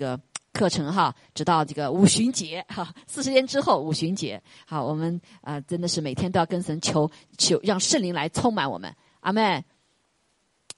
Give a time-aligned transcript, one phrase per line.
[0.00, 0.18] 个
[0.52, 9.62] 课程哈，直到这个五旬节哈，四十天之后五旬节，好，我们啊真的是每天都要跟神求求，让圣灵来充满我们，阿门，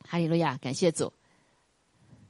[0.06, 1.12] 哈利路亚，感谢主。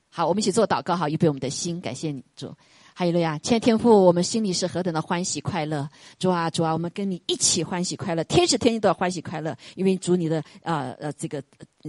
[0.09, 2.55] 好，我们一起做祷告哈，预备我们的心，感谢你主。
[2.95, 5.89] 哈利路亚，亲爱的天父，我们心里是何等的欢喜快乐！
[6.19, 11.43] 主啊，主啊，我们跟你一起欢喜快乐，天使天地都要欢喜快乐，因为主你的呃呃这个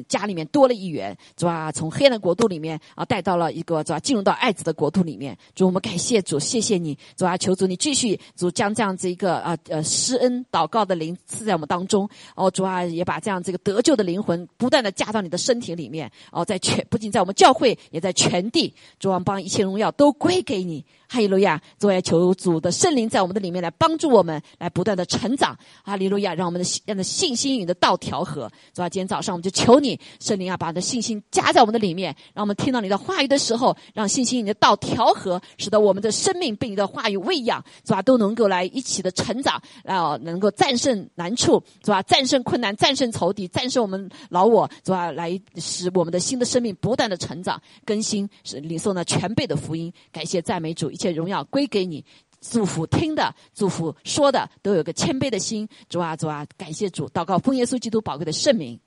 [0.08, 5.38] 家里面多了一员，主啊，从黑暗的国度里面啊带到了一个主啊进入到爱子的国度里面。
[5.56, 12.10] 主，我们感谢主，谢谢你，主啊，求主你继续主将这样子一个啊呃施恩祷告的灵赐在我们当中。
[12.36, 16.12] 哦，主啊，也把这样这个得救的灵魂不断的加到你的身体里面。
[16.32, 20.84] 哦，在全不仅在我们教会，也在全地，主啊，帮一切荣耀都归给你。
[21.06, 21.62] 哈利路亚！
[21.78, 25.56] 主啊，求主的圣灵在我们的里面来帮助我们，来不断的成长。
[25.84, 26.34] 哈利路亚！
[26.34, 28.52] 让我们的让的信心与你的道调和。
[28.74, 42.02] 主啊，今天早上我们就求你圣灵啊，把你的信心加在我们的里面，让我们听到你的话语的时候，让信心你的道调和，使得我们的生命被你的话语喂养，主啊，都能够来一起的成长，啊，能够战胜难处，是吧？
[42.04, 45.12] 战胜困难，战胜仇敌，战胜我们老我，是吧？
[45.12, 49.92] 来使我们的新的生命不断的成长更新，是领受那全备的福音。
[50.12, 50.90] 感谢赞美主。
[50.90, 52.06] 一切荣耀归给你，
[52.40, 55.68] 祝福听的，祝福说的，都有个谦卑的心。
[55.90, 58.80] 主啊，主啊，感谢主，祷告奉耶稣基督宝贵的圣名，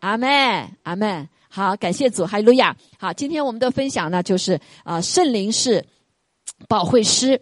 [0.00, 1.28] 阿妹，阿妹。
[1.48, 2.76] 好，感谢主，哈利路亚。
[2.98, 5.84] 好，今天我们的分享呢，就是啊，圣灵是
[6.68, 7.40] 保惠师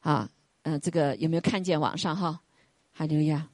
[0.00, 0.28] 啊，
[0.62, 2.40] 嗯，这个有没有看见网上哈？
[2.92, 3.48] 哈利路亚，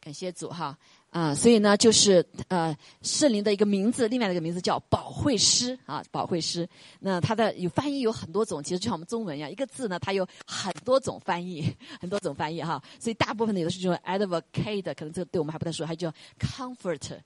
[0.00, 0.76] 感谢主哈。
[1.10, 6.68] 啊，所以呢，就是呃，圣灵的一个名字，另外一个名字叫保惠师啊，保惠师。
[7.00, 12.80] 那它的有翻译有很多种，其实就像我们中文一样，一个字呢，它有很多种翻译， 很多种翻译哈。
[13.00, 17.18] 所以大部分的有的是用 advocate，可能这个对我们还不太熟，还叫 comfort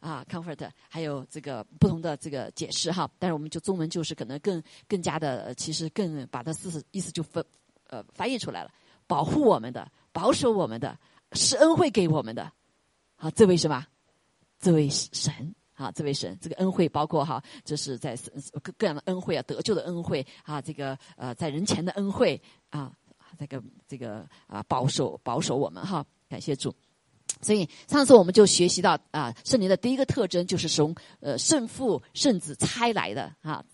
[0.00, 3.06] 啊，comfort，还有这个不同的这个解释哈。
[3.18, 7.44] 但是我们就中文就是可能更更加的，其实更把它思意思就分
[7.88, 8.70] 呃翻译出来了，
[9.06, 10.98] 保护我们的，保守我们的，
[11.32, 12.50] 是恩惠给我们的。
[13.20, 13.84] 好，这位什么？
[14.60, 18.16] 这位神啊，这位神，这个恩惠包括哈，这是在
[18.62, 22.40] 各各样的恩惠啊，得救的恩惠啊，这个呃，在人前的恩惠
[22.70, 22.92] 啊，
[23.36, 26.72] 这个这个啊，保守保守我们哈，感谢主。
[27.42, 33.64] 所以上次我们就学习到啊，圣灵的第一个特征就是从呃圣父圣子差来的啊。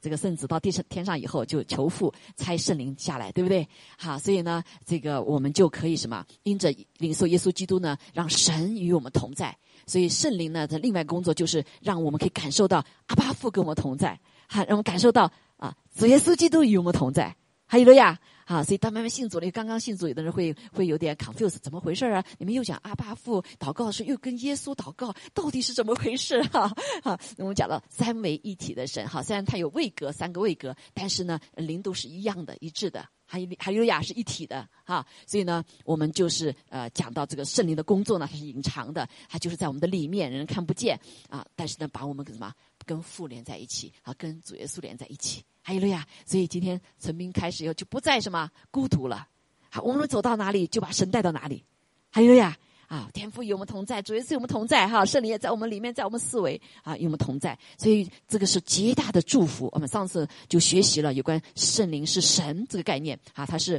[0.00, 3.66] 这个圣子到地上天上以后，就求父差圣灵下来，对不对？
[3.96, 6.24] 好，所以呢，这个我们就可以什么？
[6.42, 9.56] 因着领受耶稣基督呢，让神与我们同在。
[9.86, 17.34] 所以圣灵呢它另外工作就是让我们可以感受到阿巴父跟我们同在，好，让我们感受到啊，主耶稣基督与我们同在。
[17.66, 18.18] 哈利路亚！
[18.48, 22.24] 啊，所以当慢慢信主了，刚刚信主，有的人会会有点 confuse，怎么回事啊？
[22.38, 26.66] 你们又讲阿巴父祷告的时候又跟耶稣祷告，到底是怎么回事哈？
[27.02, 35.06] 哈， 我们讲了三位一体的神，哈，虽然它有位格，三个位格，但是呢，灵都是一样的、一致的，还有还有亚是一体的，哈。
[35.26, 40.98] 所以呢，我们就是呃讲到这个圣灵的工作呢，它是隐藏的，它就是在我们的里面，人看不见
[41.28, 42.50] 啊，但是呢，把我们跟什么
[42.86, 45.44] 跟父连在一起，啊，跟主耶稣连在一起。
[45.68, 46.06] 哈利路亚！
[46.24, 49.28] 所以今天陈斌开始以后就不再什么孤独了。
[49.68, 51.62] 好，我们走到哪里就把神带到哪里。
[52.10, 52.56] 哈利路亚！
[52.86, 57.58] 啊，天父与我们同在，主耶稣与我们同在，哈，圣灵也在我们里面，在我们思维啊与我们同在。
[57.76, 59.68] 所以这个是极大的祝福。
[59.72, 63.78] 我们上次就学习了有关圣灵是神这个概念啊，它是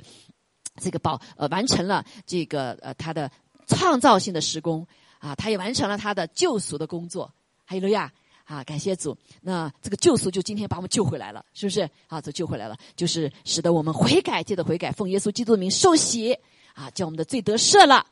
[0.75, 3.31] 这个保呃完成了这个呃他的
[3.65, 4.85] 创造性的施工
[5.17, 7.33] 啊，他也完成了他的救赎的工作。
[7.65, 8.13] 哈利路亚！
[8.49, 9.15] 啊，感谢主！
[9.41, 11.87] 那这个救赎就今天把我们救回来了，是不是？
[12.07, 16.33] 啊，这救回来了，就是使得我们悔改，接着悔改，奉耶稣基督的名受洗，
[16.73, 18.03] 啊，叫我们的罪得赦了，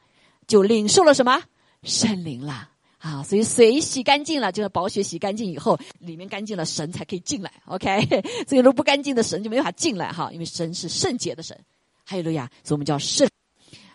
[0.45, 1.41] 就领受了什么
[1.81, 2.69] 圣灵了。
[2.99, 7.51] 啊，所以水洗干净了，就是宝血洗干净以后，里面干净了，神才可以进来。
[7.65, 7.99] OK，
[8.47, 11.59] 所以如果不干净的神就没法进来哈，因为神是圣洁的神。
[12.05, 12.47] 哈利路亚！
[12.63, 13.27] 所以我们叫圣。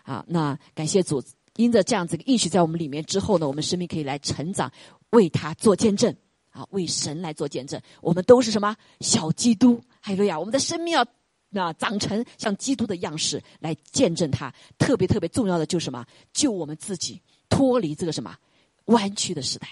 [0.03, 1.23] 啊，那感谢主，
[1.55, 4.71] 因着这样子应许在我们里面之后呢，我们生命可以来成长，
[5.11, 6.13] 为他做见证。
[6.53, 9.83] 啊，为神来做见证，我们都是什么小基督？
[9.99, 10.39] 哈利路亚！
[10.39, 14.53] 我们的生命要啊长成像基督的样式来见证他。
[14.77, 16.05] 特别特别重要的就是什么？
[16.31, 18.37] 救我们自己脱离这个什么
[18.85, 19.67] 弯曲的时代、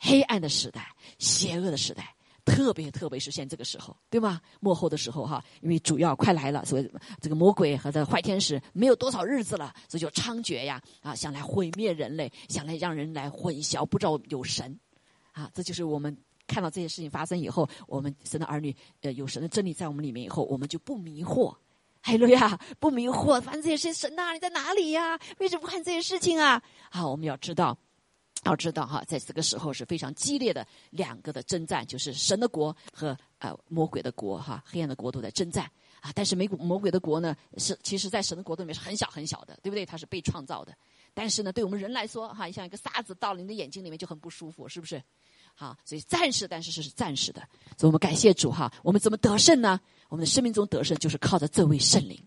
[0.00, 0.88] 黑暗的时代、
[1.18, 2.14] 邪恶的时代。
[2.46, 4.38] 特别特别是现这个时候，对吗？
[4.60, 14.78] 幕后的时候哈，因为主要快来了，所以这个魔鬼和这坏天使没有多少日子了，所以就猖獗呀啊，想来毁灭人类，想来让人来混淆，不知道有神。
[15.34, 16.16] 啊，这就是我们
[16.46, 21.52] 看到这些事情发生以后，我们神的儿女，呃，有神的真理在我们里面以后，我们就不迷惑，
[22.00, 23.40] 海路亚不迷惑。
[23.42, 25.18] 反正这些事情，神呐，你在哪里呀？
[25.38, 26.62] 为什么不看这些事情啊？
[26.88, 27.76] 好，我们要知道，
[28.44, 35.68] 要知道哈，在这个时候是非常激烈的两个的征战，就是神的国和呃魔鬼的国哈，黑暗的国度在征战
[36.00, 36.12] 啊。
[36.14, 39.84] 但是美魔鬼的国呢，是其实在神的国度里面是很小很小的，对不对？
[39.84, 40.72] 它是被创造的。
[41.14, 45.02] 但是呢，对我们人来说哈，像一个沙子到了你的眼睛里面就很不舒服，是不是？
[45.54, 47.40] 好，所以暂时，但是是暂时的。
[47.78, 49.80] 所以我们感谢主哈，我们怎么得胜呢？
[50.08, 52.20] 我们的生命中得胜就是靠着这位圣灵，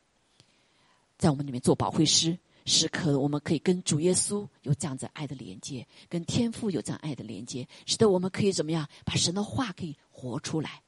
[1.17, 2.37] 在我们里面做保惠师。
[2.69, 10.83] 时刻，我们可以跟主耶稣有这样子爱的连接，跟天父有这样爱的连接，使得我们可以怎么样把神的话可以活出来，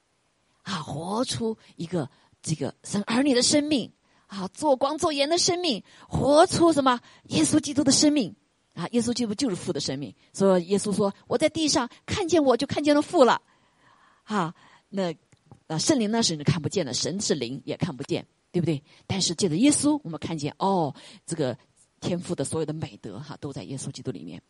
[0.63, 2.09] 啊，活出一个
[2.41, 3.89] 这个神儿女的生命，
[4.29, 8.33] 啊，做光做盐的生命，活出什么耶稣基督的生命，
[8.73, 10.15] 啊，耶稣基督就是父的生命。
[10.31, 13.41] 所以耶稣说：“我在地上看见我就看见了父了。”
[14.23, 14.55] 啊，
[14.87, 15.13] 那
[15.67, 18.81] 啊，圣灵呢是看不见的，神是灵也看不见，对不对？
[19.05, 21.57] 但是借着耶稣，我们看见哦，这个。
[22.01, 24.41] 天赋的所有的美德哈，都在耶稣基督里面，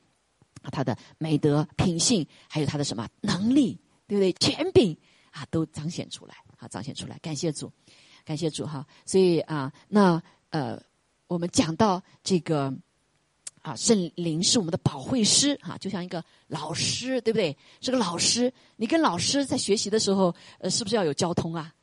[0.71, 3.75] 他的美德品性，还有他的什么能力，
[4.05, 4.31] 对不对？
[4.33, 4.95] 权柄
[5.31, 7.17] 啊，都彰显出来，啊，彰显出来。
[7.23, 7.71] 感谢主，
[8.25, 8.85] 感谢主哈。
[9.05, 10.81] 所以啊，那呃，
[11.27, 12.73] 我们讲到这个
[13.61, 17.55] 啊，圣灵是我们的保惠师哈，就像一个老师，对不对？
[17.81, 21.73] 是个老师，你跟老师在学习的时候，呃，是不是要有交通啊？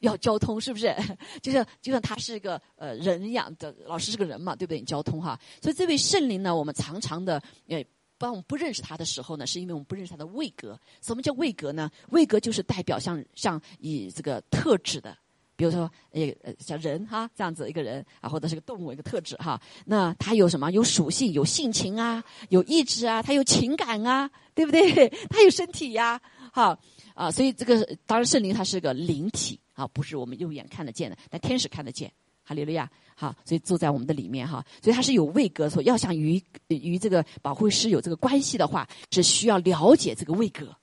[0.00, 0.96] 要交通是不是？
[1.42, 4.80] 就像就像他是一个呃人一样的老师是个人嘛，对不对？
[4.80, 7.84] 交通哈，所以这位圣灵呢，我们常常的呃，
[8.16, 10.80] 当我们不认识他的时候呢，是因为我们不认识他的位格。
[11.02, 11.90] 什么叫位格呢？
[12.08, 15.14] 位格就是代表像像以这个特质的，
[15.60, 19.60] 比如说呃像人哈这样子一个人啊，或者是个动物一个特质哈。
[19.84, 20.70] 那他有什么？
[20.72, 25.06] 有属性，有性情啊，有意志啊，他有情感啊，对不对？
[25.28, 26.18] 他有身体呀，
[26.50, 26.78] 哈
[27.12, 29.60] 啊，所以这个当然圣灵它是个灵体。
[29.74, 32.10] 啊，不是我们肉眼看得见的，但天使看得见。
[32.42, 40.74] 哈利路亚，好，所以住在我们的里面哈，所以他是有位格，说要想与与这个保护师有这个关系的话，是需要了解这个位格，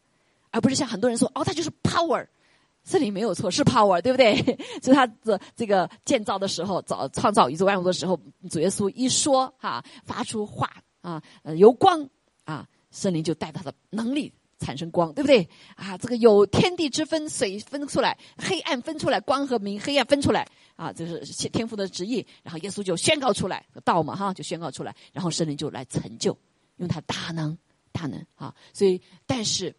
[0.49, 2.25] 而不是像很多人说，哦，他就是 power，
[2.89, 4.35] 这里没有错，是 power，对不对？
[4.81, 8.17] 所以他的这个建造的时候，造创造宇宙万物的时候，
[8.49, 11.21] 主耶稣一说哈，发出话啊，
[11.57, 12.07] 由光
[12.45, 14.33] 啊，圣灵就带他的能力。
[14.59, 15.47] 产生光，对不对？
[15.75, 22.25] 啊，这个有天地之分，水分出来，黑暗分出来，光和明，黑暗分出来，啊，这是天父的旨意。
[22.41, 24.95] 然后耶稣就宣告出来，道嘛，哈，就宣告出来。
[25.13, 26.35] 然后圣灵就来成就，
[26.77, 27.55] 用他大能，
[27.91, 28.51] 大能，啊。
[28.73, 29.75] 所以，但是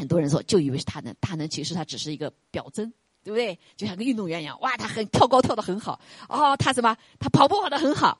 [0.00, 2.92] 很多人说，就以为是大能，大能其实他只是一个表征，
[3.22, 3.58] 对不对？
[3.76, 6.96] 就像个运动员一样，哇，他很跳高跳的很好，哦，他什么？
[7.18, 8.18] 他跑步跑的很好，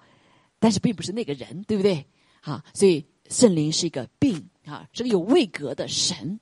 [0.60, 2.06] 但是并不是那个人，对不对？
[2.42, 4.46] 啊，所以圣灵是一个病。
[4.66, 6.38] 啊，是个有位格的神，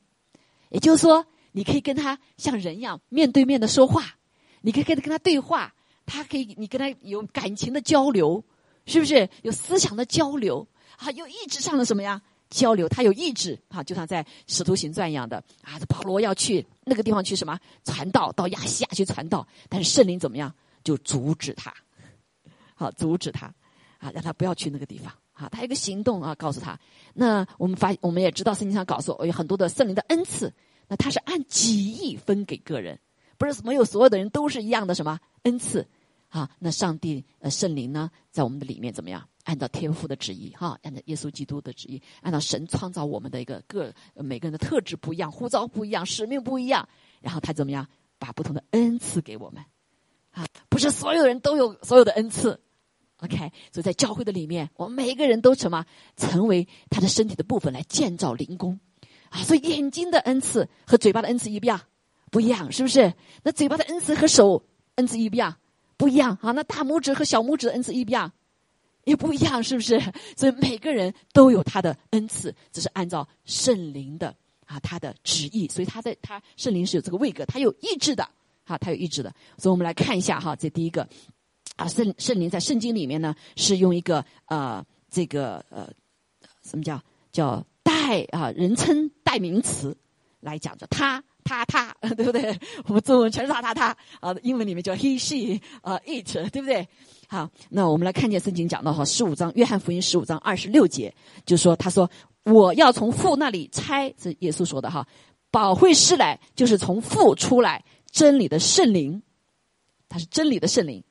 [0.69, 4.19] 也就是说，你可以跟他像人一样面对面的说话，
[4.61, 5.73] 你可以跟他跟他对话，
[6.05, 8.45] 他可以你跟他有感情的交流，
[8.85, 10.67] 是不是有思想的交流？
[10.99, 12.89] 啊，有意志上的什么呀交流？
[12.89, 21.75] 他有意志啊，就像在使徒行传一样的啊，保罗要去那个地方去什么传道，到亚细亚去传道，但是圣灵怎么样就阻止他，
[22.75, 23.47] 好 阻止他
[23.99, 25.13] 啊，让他不要去那个地方。
[25.33, 26.77] 啊，他一个行动啊，告诉他。
[27.15, 30.53] 那我们发，我们也知道圣经上告诉我，有很多的圣灵的恩赐。
[30.89, 32.99] 那他是按几亿分给个人，
[33.37, 35.87] 不是没有所有的人都是一样的什么恩赐
[36.31, 36.51] 啊？
[36.59, 39.29] 那上帝呃圣灵呢，在我们的里面怎么样？
[39.49, 46.87] 按照天父的旨意哈，按照耶稣基督的旨意，按照神创造我们的一个个每个人的特质不一样，呼召不一样，使命不一样，
[47.23, 49.65] 然后他怎么样把不同的恩赐给我们
[50.33, 50.47] 啊？
[50.69, 52.61] 不是所有人都有所有的恩赐。
[53.21, 53.39] OK，
[53.73, 58.79] 所以在教会的里面，我们每一个人都什么成为他的身体的部分来建造灵宫
[59.31, 59.41] 啊！
[59.45, 61.81] 所以眼睛的恩赐和嘴巴的恩赐一不一样？
[62.31, 63.15] 不一样，是不是？
[63.43, 64.63] 那嘴巴的恩赐和手
[64.97, 65.57] 恩赐一不一样？
[65.97, 66.53] 不一样啊！
[66.53, 68.31] 那大拇指和小拇指的恩赐一不一样？
[69.09, 70.01] 也不一样，是不是？
[70.37, 74.35] 所以每个人都有他的恩赐，只是按照圣灵的
[74.67, 75.67] 啊他的旨意。
[75.69, 78.23] 所以他在他圣灵是有这个位格，他有意志的
[78.65, 79.35] 啊，他有意志的。
[79.57, 81.09] 所以我们来看一下哈，这第一个。
[81.77, 85.89] 啊，圣圣灵在圣经里面呢，是用一个呃，这个呃，
[86.65, 87.01] 什么叫
[87.31, 89.97] 叫代啊，人称代名词
[90.41, 92.55] 来讲着他他他， 对不对？
[92.85, 96.87] 我们中文全是他他他啊，英文里面叫 he she 啊 it，对不对？
[97.27, 101.15] 好，那我们来看见圣经讲到哈，十五章约翰福音十五章二十六节，
[101.47, 102.11] 就说他说
[102.45, 105.07] 我要从父那里拆，是耶稣说的哈，
[105.51, 109.23] 保惠师来就是从父出来，真理的圣灵，
[110.09, 111.03] 他是真理的圣灵。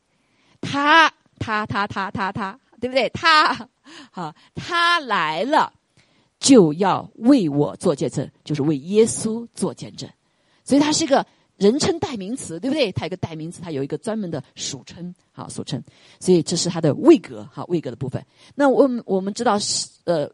[0.61, 3.09] 他他他他他他，对不对？
[3.09, 3.69] 他
[4.11, 5.71] 好，他来了，
[6.39, 10.09] 就要为我做见证，就是为耶稣做见证。
[10.67, 12.91] 所以它是一个人称代名词，对不对？
[12.91, 15.81] 它一个代名词，它有一个专门的属称，好属称。
[16.19, 18.21] 所以这是它的位格，好位格的部分。
[18.53, 19.57] 那我们我们知道，
[20.03, 20.29] 呃，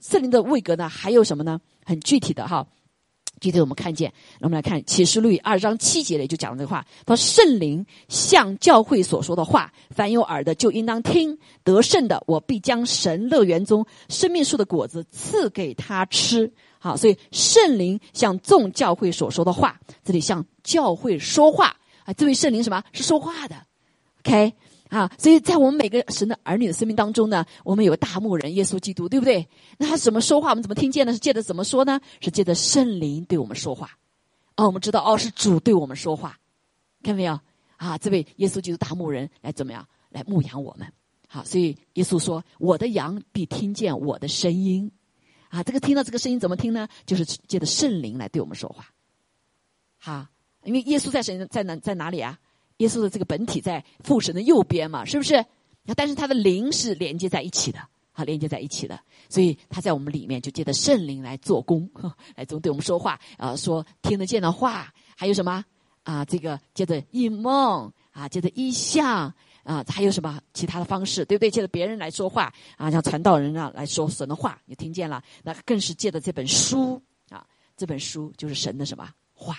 [0.00, 1.60] 圣灵的位格呢，还有什么呢？
[1.84, 2.66] 很具体的哈。
[3.38, 11.38] 具体我们看见，我们来看启示录二章七节里就讲了这个话：说圣灵向教会所说的话，凡有耳的就应当听。
[11.62, 16.50] 得胜的，我必将神乐园中生命树的果子赐给他吃。
[16.78, 23.56] 好，所以圣灵向众教会所说的话，这里向教会说话啊，这位圣灵什么是说话的
[24.20, 24.54] ？OK。
[24.88, 29.44] 啊，所以在我们每个神的儿女的生命当中呢，我们有大牧人耶稣基督，对不对？
[29.78, 30.50] 那他怎么说话？
[30.50, 31.12] 我们怎么听见呢？
[31.12, 32.00] 是借着怎么说呢？
[32.20, 33.90] 是借着圣灵对我们说话。
[34.54, 36.38] 哦，我们知道，哦，是主对我们说话，
[37.02, 37.36] 看到没有？
[37.78, 39.84] 啊，这位耶稣基督大牧人来怎么样？
[40.10, 40.86] 来牧养我们。
[41.26, 44.88] 好，所以耶稣说：“我的羊必听见我的声音。”
[45.48, 46.88] 啊，这个听到这个声音怎么听呢？
[47.04, 48.86] 就是借着圣灵来对我们说话。
[49.98, 50.26] 好，
[50.64, 52.38] 因为耶稣在神在哪在哪里啊？
[52.78, 55.44] 耶稣的这个本体在父神的右边嘛，是不是？
[55.96, 57.78] 但是他的灵是连接在一起的，
[58.12, 61.88] 啊，连接在一起的，所以他在我们里面就借着圣灵来做工，
[62.34, 65.64] 来总对我们说话，啊，说听得见的话，还有什么
[66.02, 66.24] 啊？
[66.24, 69.32] 这个接着异梦啊，接着异象
[69.66, 71.50] 啊，还有什么其他的方式，对不对？
[71.50, 77.44] 借着别人来说话啊，像传道人啊来说神的话，你听见了，那更是借着这本书啊，
[77.76, 79.56] 这本书就是神的什么话，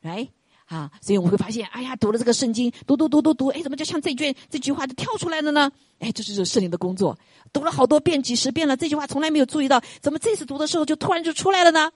[0.00, 0.26] 来。
[0.66, 5.70] 啊，所以我们会发现，哎呀，读了这个圣经，读读读读读，哎，怎么就像这句这句话就跳出来了呢？
[5.98, 7.18] 哎，这就是圣灵的工作。
[7.52, 11.92] 读了好多遍、几十遍了，这句话从来没有注意到，怎么这次读的时候就突然就出来了呢？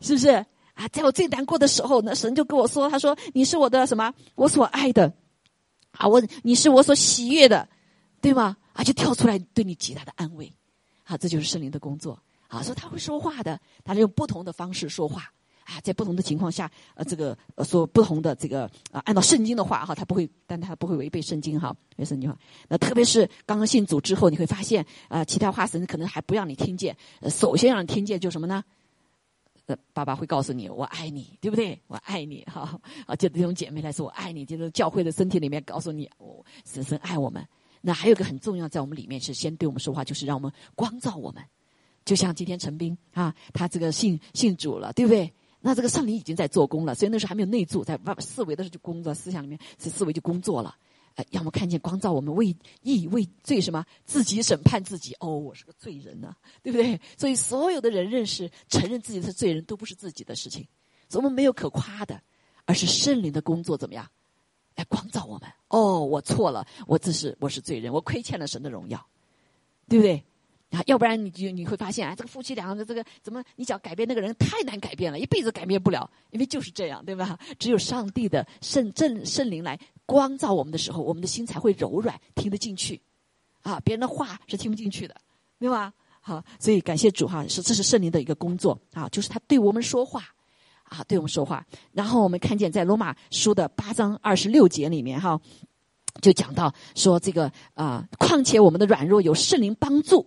[0.00, 0.28] 是不是？
[0.74, 4.12] 啊，在我最难过的时候，那神就跟我说：“他说你是我的什么？
[4.34, 5.10] 我所爱的，
[5.92, 7.68] 啊，我你是我所喜悦的，
[8.20, 8.56] 对吗？
[8.72, 10.52] 啊，就跳出来对你极大的安慰。
[11.04, 12.18] 啊，这就是圣灵的工作。
[12.48, 15.30] 啊，说他会说话的，他是用不同的方式说话。”
[15.64, 22.36] 啊，在不同的情况下，呃，这个，说不同的这个啊，按照圣经的话哈，他不会，但他不会违背圣经哈，违背圣经话。
[22.66, 26.96] 那特别是刚刚信主之后，你会发现啊，其他话神可能还不让你听见。
[27.28, 28.64] 首先让你听见就什么呢？
[29.92, 31.80] 爸爸会告诉你，我爱你，对不对？
[31.86, 37.46] 我爱你，哈 啊，就这种姐妹来说，我爱你，就是教会的身体里面告诉你，我深深爱我们。
[37.80, 41.42] 那还有个很重要，在我们里面是先对我们说话，就是让我们光照我们。
[42.04, 45.32] 就像今天陈斌啊，他这个信信主了，对不对？
[45.60, 50.74] 那这个圣灵已经在做工了，所以那时候还没有内住，在外思维的时候就工作，思想里面是思维就工作了。
[51.20, 53.84] 哎，让我们看见光照我们为义为罪什么？
[54.04, 55.14] 自己审判自己。
[55.20, 56.98] 哦，我是个罪人呐，对不对？
[57.18, 60.66] 所以所有的人认识、承认自己是罪人，都不是自己的事情
[61.08, 62.20] 所以，我们没有可夸的，
[62.64, 64.08] 而是圣灵的工作怎么样？
[64.76, 65.50] 来光照我们。
[65.68, 69.04] 哦，我错了，我这是我是罪人，我亏欠了神的荣耀，
[69.88, 70.24] 对不对？
[70.70, 77.36] 啊，要不然你就你会发现，哎，这个夫妻两个的这个怎么，你想改变那个人太难改变了，一辈子改变不了，因为就是这样，对吧？
[77.58, 79.76] 只有上帝的圣正圣灵来
[80.10, 83.00] 光照我们的时候，我们的心才会柔软，听得进去。
[83.62, 85.14] 啊，别人的话是听不进去的，
[85.60, 85.92] 对吗？
[86.20, 90.24] 好，所以感谢主哈，是这是圣灵的一个工作啊，就是他对我们说话，
[90.82, 91.64] 啊，对我们说话。
[91.92, 95.40] 然后我们看见在罗马书的八章二十六节里面哈，
[96.20, 100.26] 就讲到说这个啊，况且我们的软弱有圣灵帮助。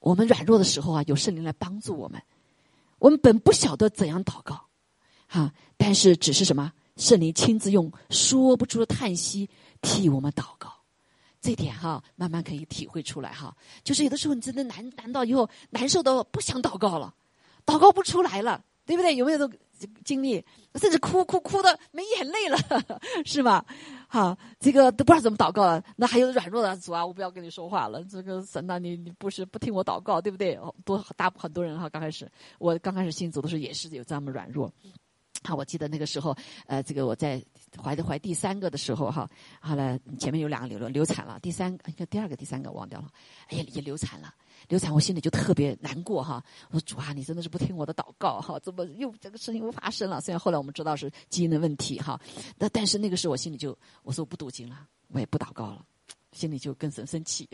[0.00, 2.20] 我们软弱的时候啊，有圣灵来帮助我们。
[2.98, 4.66] 我们本不晓得怎样祷告，
[5.28, 9.48] 哈，但是只是什么，圣灵亲自用说不出的叹息
[9.80, 10.70] 替我们祷告。
[11.40, 13.56] 这点哈，慢慢可以体会出来哈。
[13.82, 17.14] 就是有的时候你真的难难到以后难受到不想祷告了，
[17.64, 19.16] 祷告不出来了，对不对？
[19.16, 19.50] 有没有这
[20.04, 20.44] 经历？
[20.74, 22.58] 甚至哭哭哭的没眼泪了，
[23.24, 23.64] 是吧？
[24.06, 25.82] 好，这个都不知道怎么祷告了。
[25.96, 28.04] 那还有软弱的主啊，我不要跟你说话了。
[28.04, 30.58] 这个神呐，你你不是不听我祷告，对不对？
[30.84, 34.70] 多大很多人哈，刚开始我刚开始信主的时候也是有这么软弱。
[35.42, 37.42] 啊，我记得那个时候，呃，这个我在
[37.82, 39.28] 怀的怀第三个的时候哈，
[39.60, 43.08] 后来前面有两个流了流产了，第三个应该第二个第三个忘掉了，
[43.48, 44.34] 哎呀也流产了。
[44.68, 46.44] 流产，我心里就特别难过哈。
[46.68, 50.20] 我说主啊，你真的是不听我的祷告哈，怎么又这个事情又发生了？
[50.20, 52.20] 虽然后来我们知道是基因的问题哈，
[52.58, 55.82] 那但是那个时候我心里就我说我不读经了，我也不祷告了，
[56.32, 57.48] 心里就跟神生气，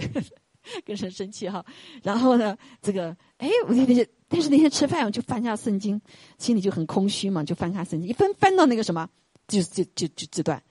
[0.85, 1.65] 跟神生气哈。
[2.03, 6.01] 然后呢，这个哎，我那天但是那天吃饭我就翻下圣经，
[6.39, 9.09] 心里就很空虚嘛，就翻开圣经，一翻翻到那个什么，
[9.49, 10.63] 就就就就这段。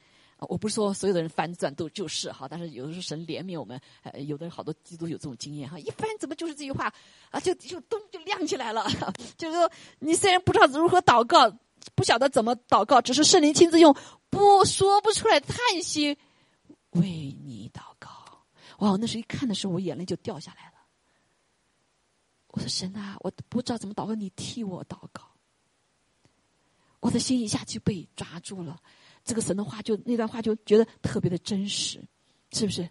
[0.50, 6.94] 我不是说所有的人翻转都就是哈，但是有的时候神怜悯我们，呃，有的人好多基督有这种经验哈，一翻怎么就是这句话
[7.32, 8.86] 啊，就就咚就亮起来了，
[9.38, 11.50] 就是说你虽然不知道如何祷告，
[11.96, 13.96] 不晓得怎么祷告，只是圣灵亲自用
[14.30, 16.16] 不说不出来叹息
[16.92, 18.10] 为你祷告。
[18.79, 20.74] 哇，那时一看的时候，我眼泪就掉下来了。
[22.48, 25.24] 我说神啊，我不知道怎么祷告，你替我祷告。
[27.00, 28.82] 我的心一下就被抓住了。
[29.24, 32.03] 这个神的话，就那段话，就觉得特别的真实，
[32.51, 32.84] 是不是？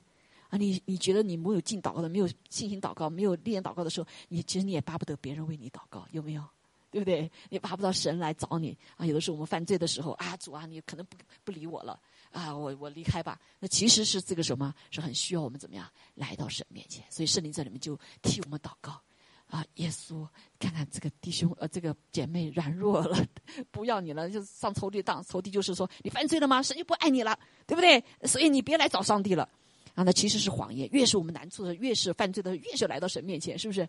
[0.51, 6.45] 啊，你你觉得你没有进祷告的，没有信心祷告，没有练祷告的时候，你其实你也巴不得别人为你祷告，有没有？
[6.91, 7.29] 对不对？
[7.51, 9.05] 你巴不得神来找你啊！
[9.05, 12.01] 有的时候我们犯罪的时候啊，主啊，你可能不不理我了
[12.35, 13.41] 啊，我我离开吧。
[13.61, 17.05] 那其实是这个什么，是很需要我们怎么样来到神面前。
[17.09, 19.01] 所以圣灵在里面就替我们祷告
[19.47, 20.27] 啊，耶稣，
[20.59, 23.25] 看看这个弟兄呃，这个姐妹软弱了，
[23.71, 25.23] 不要你了，就上仇敌当。
[25.23, 26.61] 仇敌就是说你犯罪了吗？
[26.61, 28.03] 神就不爱你了，对不对？
[28.25, 29.49] 所以你别来找上帝了
[29.95, 30.03] 啊！
[30.03, 30.89] 那其实是谎言。
[30.91, 33.89] 越是我们难处的，越是犯罪的，越是来到神面前，是不是？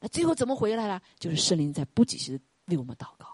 [0.00, 1.00] 那最后怎么回来了？
[1.18, 3.33] 就是圣灵在不止是为我们祷告，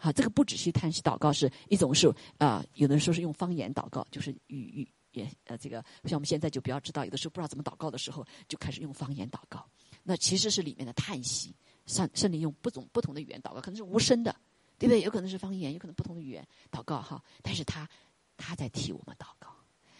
[0.00, 9.68] 好，这个不只是叹息祷告，是一种是啊，有的人说是用方言祷告，就是语语言呃，这个像我们现在就比较知道，有的时候不知道怎么祷告的时候，就开始用方言祷告。
[10.04, 11.52] 那其实是里面的叹息，
[11.86, 14.34] 圣圣灵用不同不同的语言祷告，可能是无声的，
[14.78, 15.02] 对不对？
[15.02, 17.20] 有可能是方言，有可能不同的语言祷告哈。
[17.42, 17.88] 但是他
[18.36, 19.50] 他在替我们祷告，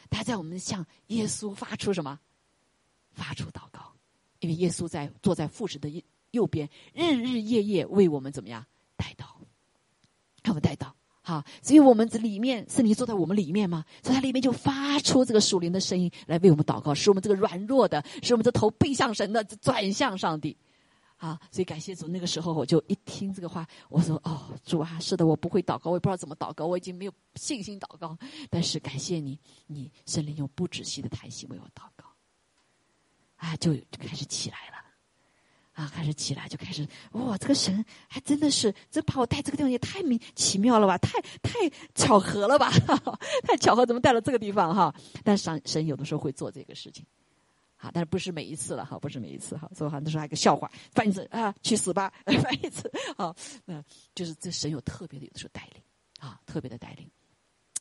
[0.09, 2.21] 他在我们向耶稣发出什么？
[3.11, 3.93] 发出祷告。
[4.39, 6.01] 因为耶稣在坐在父神的右
[6.31, 8.65] 右边，日日夜夜为我们怎么样，
[10.61, 20.57] 带到好，所以我们这里面圣灵坐在我们里面嘛，所以它里面就发出这个属灵的声音来为我们祷告，使我们这个软弱的，使我们这头背向神的转向上帝，
[21.19, 22.09] 啊，所以感谢主。
[22.09, 28.17] 那个时候我就一听这个话，我说哦，主啊，是的，我不会祷告，我也不知道怎么祷告，我已经没有信心祷告，
[28.49, 32.07] 但是感谢你，你圣灵用不止息的叹息为我祷告。
[33.37, 34.83] 啊，就开始起来了，
[35.79, 41.53] 啊，开始起来，就开始哇，这个神还真的是，这把我带这个地方也太明奇妙了吧，太太
[41.95, 42.69] 巧合了吧，
[43.47, 44.93] 太巧合，怎么带到这个地方哈？
[45.23, 47.07] 但神神有的时候会做这个事情，
[47.77, 53.33] 啊，但是不是每一次了哈，不是每一次哈，所以很多时候还有个笑话，翻一次啊，去死吧， 翻一次啊，
[53.65, 53.81] 那
[54.17, 55.81] 就是这神有特别的有的时候带领
[56.19, 57.09] 啊，特别的带领。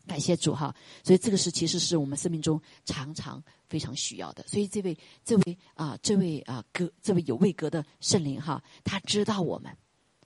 [0.07, 0.73] 感谢主哈，
[1.03, 4.43] 所以这个是其实是我们生命中常常非常需要的。
[4.47, 9.71] 所以这位这位啊，这位啊哥这位有位格的圣灵哈，他知道我们，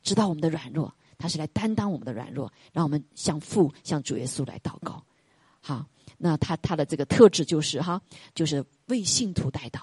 [0.03, 5.03] 知道我们的软弱，他是来担当我们的软弱，让我们向父向主耶稣来祷告。
[5.59, 5.85] 好，
[6.17, 8.01] 那他他的这个特质就是哈，
[8.35, 9.81] 就是为信徒带祷。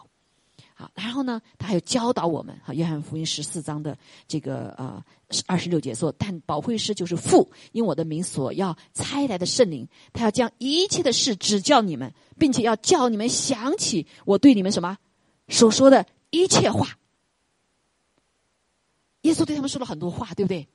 [0.80, 2.56] 好，然后呢，他还有教导我们。
[2.64, 5.04] 哈，约翰福音十四章的这个呃
[5.44, 14.96] 二十六节说：“但保惠师就是父，因我的名所要差来的圣灵，他要将一切的事指教你们，并且要叫你们想起我对你们什么
[15.48, 16.96] 所说的一切话。”
[19.22, 20.68] 耶稣对他们说了很多话，对不对？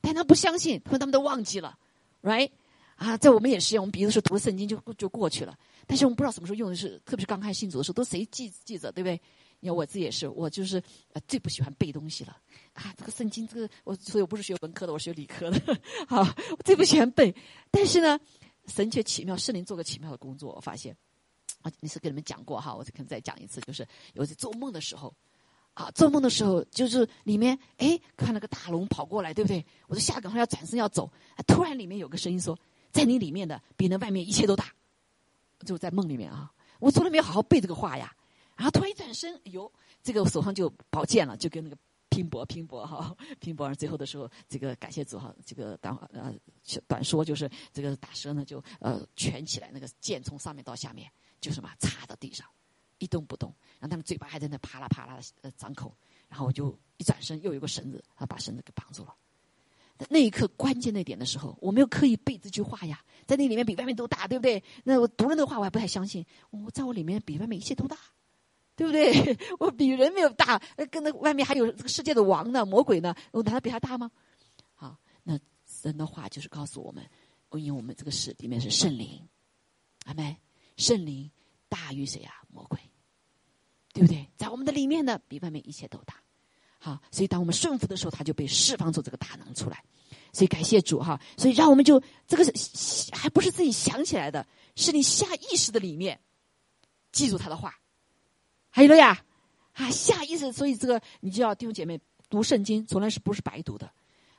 [0.00, 1.76] 但他不相信，他们都忘记了
[2.22, 2.52] ，right？
[2.94, 9.20] 啊，在我们也是，我们比如说读了圣经就就过去了，但是我们不知道什么时候用的是，特别是刚开始信主的时候，都谁记记着，对不对？
[9.60, 10.80] 你看我自己也是，我就是
[11.26, 12.36] 最不喜欢背东西了
[12.74, 12.94] 啊！
[12.96, 17.34] 这个圣经，这个我所以我不是学文科的，我学理科的， 好，我最不喜欢背。
[17.70, 18.18] 但是呢，
[18.66, 20.96] 神却奇妙，圣灵做个奇妙的工作，我发现
[21.62, 25.12] 啊，你是跟你们讲过哈，我可能再讲一次，就是有一次做梦的时候
[25.74, 29.66] 啊，做梦的时候就是里面哎看那个大龙跑过来，对不对？
[29.88, 31.10] 我就下赶快要转身要走，
[31.48, 32.56] 突然里面有个声音说，
[32.92, 34.72] 在你里面的比那外面一切都大，
[35.66, 38.14] 就在梦里面啊，我从来没有好好背这个话呀。
[38.58, 43.72] 然后突然一转身，哎呦，这个手上就宝剑了，就跟那个拼搏拼搏哈， 拼搏。
[43.76, 46.34] 最后的时候，这个感谢主哈，这个短呃
[46.88, 51.08] 短说就是这个打蛇呢，就呃蜷起来，那个剑从上面到下面
[51.40, 52.44] 就什么插到地上，
[52.98, 53.54] 一动不动。
[53.78, 55.96] 然后他们嘴巴还在那啪啦啪啦的呃张口。
[56.28, 59.14] 然后我就一转身，又有个绳子啊，把绳子给绑住了。
[60.10, 64.62] 那一刻关键那点的时候，我没有刻意背这句话呀，在那里面比外面都大，对不对？
[64.84, 67.96] 那我读了那个话，我还不太相信，我在我里面比外面一切都大。
[68.78, 69.36] 对不对？
[69.58, 70.56] 我比人没有大，
[70.88, 74.08] 跟那外面还有这个世界的王呢，魔鬼呢，我难道比他大吗？
[74.76, 75.36] 好，那
[75.66, 77.04] 神的话就是告诉我们，
[77.54, 79.28] 因为我们这个世里面是圣灵，
[80.04, 80.36] 阿门，
[80.76, 81.28] 圣灵
[81.68, 82.32] 大于谁呀？
[82.52, 82.78] 魔鬼，
[83.92, 84.30] 对不对？
[84.36, 86.14] 在我们的里面呢，比外面一切都大。
[86.78, 89.82] 好，所以当我们顺服的时候，他就被释放出这个大能出来。
[90.32, 92.44] 所以感谢主哈，所以让我们就这个
[93.10, 96.20] 还不是自己想起来的，是你下意识的里面
[97.10, 97.76] 记住他的话。
[98.70, 99.24] 还有了呀，
[99.72, 103.90] 啊，下意识，所以这个你就要弟兄姐妹读圣经，从来是不是白读的，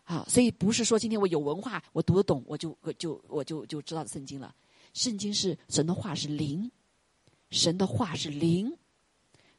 [0.03, 4.53] 啊，所以不是说今天我有文化，我读得懂，我就我就我就就知道圣经了。
[4.93, 6.71] 圣经是神的话是灵，
[7.51, 8.77] 神的话是灵，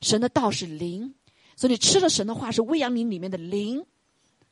[0.00, 1.14] 神的道是灵，
[1.56, 3.85] 所以你吃了神的话是喂养你里面的灵，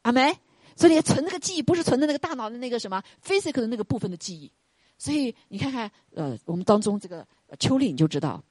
[0.02, 0.36] 阿梅，
[0.76, 4.50] 所以你存那个记忆不是存在那个大脑的那个什么 physical 的那个部分的记忆，
[4.98, 7.26] 所以你看看，呃，我们当中这个
[7.58, 8.42] 秋丽你就知道。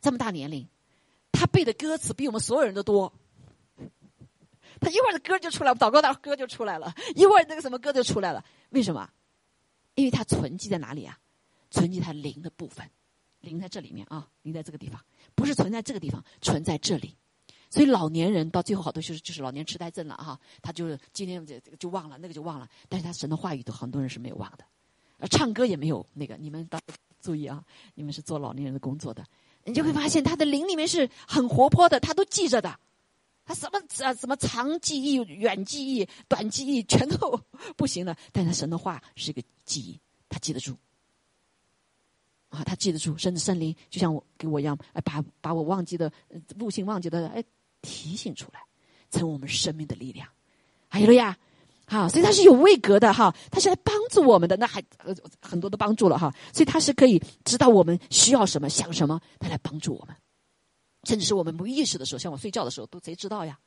[0.00, 0.66] 这么大年龄，
[1.32, 3.12] 他背的歌词比我们所有人都多。
[4.80, 8.44] 他一会儿的歌就出来，祷告的歌就出来了，一会儿那个什么歌就出来了。
[8.70, 9.10] 为什么？
[9.94, 11.18] 因为他存积在哪里啊？
[11.70, 12.88] 存积他灵的部分，
[13.40, 17.14] 灵在这里面啊，灵在这个地方，不是存在这个地方，存在这里。
[17.68, 24.64] 所以老年人到最后好多就是就是老年痴呆症了哈，他就是今天这个就忘了，那个就忘了，但是他神的话语都很多人是没有忘的，
[25.18, 26.80] 呃，唱歌也没有那个，你们到
[27.20, 27.62] 注意啊，
[27.94, 29.24] 你们是做老年人的工作的，
[29.70, 32.78] 你就会发现他的灵里面是很活泼的，他都记着的，
[33.46, 37.40] 他什么啊什么长记忆、远记忆、短记忆全都
[37.76, 40.76] 不行了，但是神的话是一个记忆，他记得住。
[42.50, 46.12] 啊，他记得住，甚至圣灵就像我给我一样，哎，把把我忘记的
[46.58, 47.44] 悟性忘记的，哎，
[47.80, 48.60] 提醒出来，
[49.12, 50.28] 成为我们生命的力量。
[50.88, 51.38] 还有了呀，
[51.90, 60.14] 好，所以他是有位格的哈，他是来帮助我们的，那还呃很多的帮助了哈，所以他是可以知道我们需要什么，想什么，他来帮助我们，
[61.02, 63.58] 甚至是我们无意识的时候，像我睡觉的时候，都谁知道呀？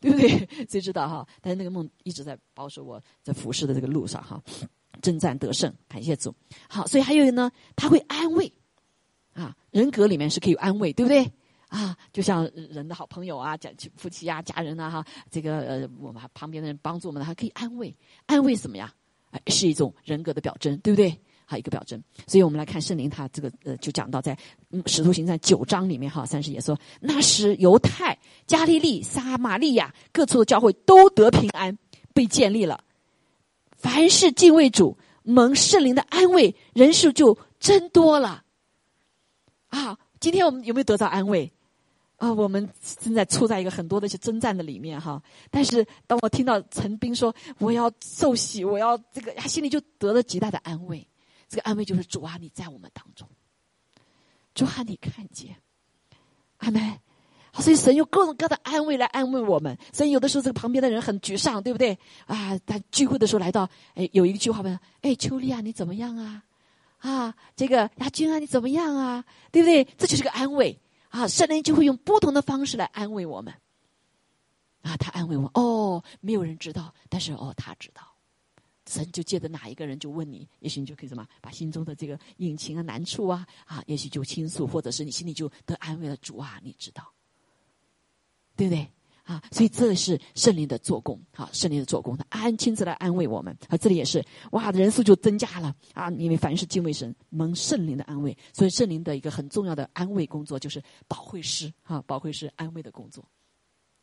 [0.00, 0.48] 对不对？
[0.70, 1.28] 谁知道哈？
[1.42, 4.42] 但是那个梦一直在保守我在服侍的这个路上哈。
[5.02, 6.34] 征战得胜，感谢主。
[6.70, 8.50] 好，所以还有呢，他会安慰，
[9.34, 11.30] 啊，人格里面是可以安慰，对不对？
[11.68, 17.94] 啊，就像人的好朋友啊，家夫妻啊，家人啊，哈，这个呃，我们旁边的人帮助我们，还可以安慰，
[18.26, 18.92] 安慰什么呀？
[19.32, 21.18] 哎，是一种人格的表征，对不对？
[21.44, 22.02] 好，一个表征。
[22.26, 24.36] 所以我们来看圣灵，他这个呃，就讲到在
[24.86, 31.76] 使徒行传九章里面哈，三十也说，那时犹太、加利利、撒玛利亚各处的教会都得平安，
[32.14, 32.82] 被建立了。
[33.76, 38.44] 凡是敬畏主、蒙圣灵的安慰，人数就增多了。
[39.68, 41.52] 啊，今天我们有没有得到安慰？
[42.16, 42.68] 啊，我们
[43.00, 45.22] 正在处在一个很多的一些征战的里面哈。
[45.50, 51.06] 但是当我听到陈斌说我要受洗，我要这个，他心里就得了极大的安慰。
[51.48, 53.28] 这个安慰就是主啊，你在我们当中，
[54.54, 55.56] 主啊，你看见，
[56.58, 56.98] 阿门。
[57.58, 59.78] 所以神用各种各样的安慰来安慰我们。
[59.90, 61.98] 所以有的时候这个旁边的人很沮丧，对不对？
[62.26, 66.42] 啊，他聚会的时候来到，哎，有一句话问：哎，秋丽啊，你怎么样啊？
[66.98, 69.24] 啊，这个亚军啊，你怎么样啊？
[69.50, 69.84] 对不对？
[69.96, 70.78] 这就是个安慰
[71.16, 71.28] 啊！
[71.28, 73.52] 圣灵就会用不同的方式来安慰我们。
[74.82, 78.02] 啊，他安慰我，哦，没有人知道，但是哦，他知道。
[78.86, 86.16] 神就借着哪一个人就问你，也许你就可以什么，把心中的这个隐情啊、难处啊，啊，也许就倾诉，或者是你心里就得安慰了。
[86.18, 87.10] 主啊，你知道。
[88.54, 88.86] 对不对
[89.26, 89.42] 啊？
[89.50, 93.54] 所以这是圣灵的做工，好，圣灵的做工，他安亲自来安慰我们。
[93.68, 96.08] 啊，这里也是，哇，人数就增加了啊！
[96.12, 103.22] 因为凡是敬畏神、蒙圣灵的安慰，所以圣灵的一个很重要的安慰工作就是保惠师，哈，保惠师安慰的工作。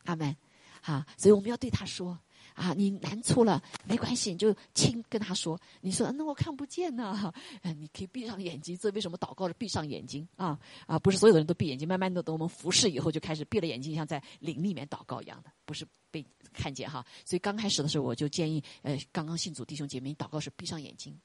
[0.04, 0.36] 阿门，
[0.82, 2.16] 好，所以我们要对他说。
[2.54, 5.60] 啊，你难处了，没关系，你就轻跟他说。
[5.80, 7.32] 你说那我看不见呢，
[7.76, 8.78] 你可以闭上眼睛。
[8.78, 10.58] 这为什么祷告是闭上眼睛啊？
[10.86, 17.04] 啊，不是所有的人都闭眼睛，慢慢的等我们服侍以后就开始闭了眼睛，像在灵里面祷告一样的，不是被看见哈。
[17.24, 21.18] 所以刚开始的时候，我就建议，呃，刚刚信主弟兄姐妹，祷告是闭上眼睛，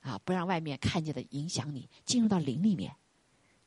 [0.00, 2.92] 啊，不让外面看见的影响你，进入到灵里面。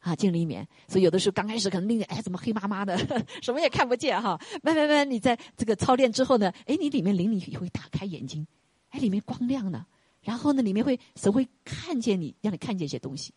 [0.06, 2.96] 啊，进里面，所以有的时候刚开始可能那个，哎，怎么黑麻麻的，
[3.42, 4.40] 什么也看不见哈。
[4.62, 8.46] 慢慢慢，你在这个操练之后呢，哎，你里面灵里也会打开眼睛，
[8.90, 9.84] 哎，里面光亮呢。
[10.22, 13.34] 然后呢，里面会神会看见你，让你看见一些东西。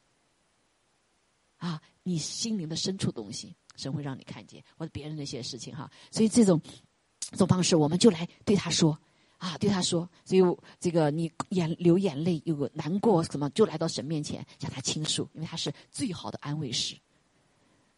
[1.57, 5.91] 啊，你心灵的深处东西，神会让你看见，或者别人的一些事情哈。
[6.11, 6.61] 所以这种
[7.31, 9.01] 这种方式，我们就来对他说。
[9.39, 10.43] 啊，对他说，所以
[10.81, 16.97] 这个你眼流眼泪，有难过什么，就来到神面前向他倾诉，因为他是最好的安慰师。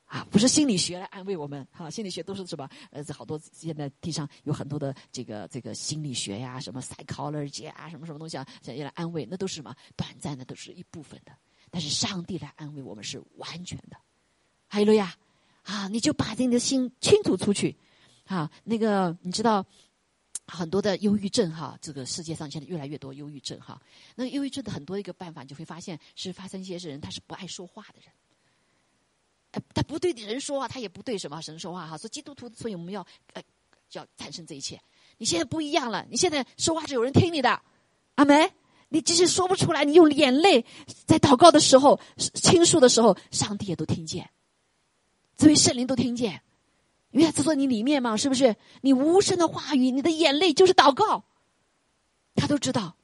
[0.05, 2.69] 啊，不是心理学来安慰我们，哈，心理学都是什么？
[2.91, 9.75] 呃，好多现在地上有很多的这个这个心理学呀，什么 psychology 啊，什么什么东西啊，想要来安慰，那都是什么？
[9.97, 11.33] 短暂的，都是一部分的。
[11.71, 13.97] 但是上帝来安慰我们是完全的。
[14.67, 15.15] 还有了呀，
[15.63, 17.77] 啊，你就把你的心倾吐出去，
[18.27, 19.65] 啊，那个你知道。
[20.51, 23.81] 很多的忧郁症哈，这个世界上现在越来越多忧郁症哈。
[24.17, 28.11] 那忧郁症的很多一个办法，你就会发现是发生一些人，他是不爱说话的人。
[29.53, 31.97] 呃，他不对人说话，他也不对什么神说话哈。
[31.97, 33.43] 说基督徒，所以我们要呃，
[33.93, 34.81] 要战胜这一切。
[35.19, 37.63] 你现在不一样了，你现在说话是有人听你的，
[38.17, 38.53] 阿梅，
[38.89, 40.65] 你即使说不出来，你用眼泪
[41.07, 44.31] 在祷告的时候倾诉的时候，上帝也都听见，
[45.37, 46.43] 这位圣灵都听见。
[47.13, 48.55] 因为他在你里面嘛，是不是？
[48.83, 51.25] 你无声的话语，你的眼泪就是祷告，
[52.35, 52.97] 他都知道。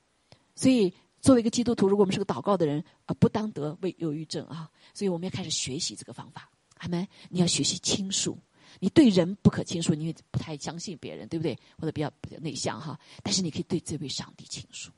[0.55, 4.71] 所以，作为一个基督徒，如果我们是个祷告的人，啊，不当得为忧郁症啊。
[4.95, 7.07] 所以，我们要开始学习这个方法，好没？
[7.29, 8.39] 你要学习倾诉，
[8.79, 11.59] 你对人不可倾诉，因为不太相信别人，对不对？
[11.79, 12.99] 或者比较比较内向哈。
[13.23, 14.91] 但是，你可以对这位上帝倾诉，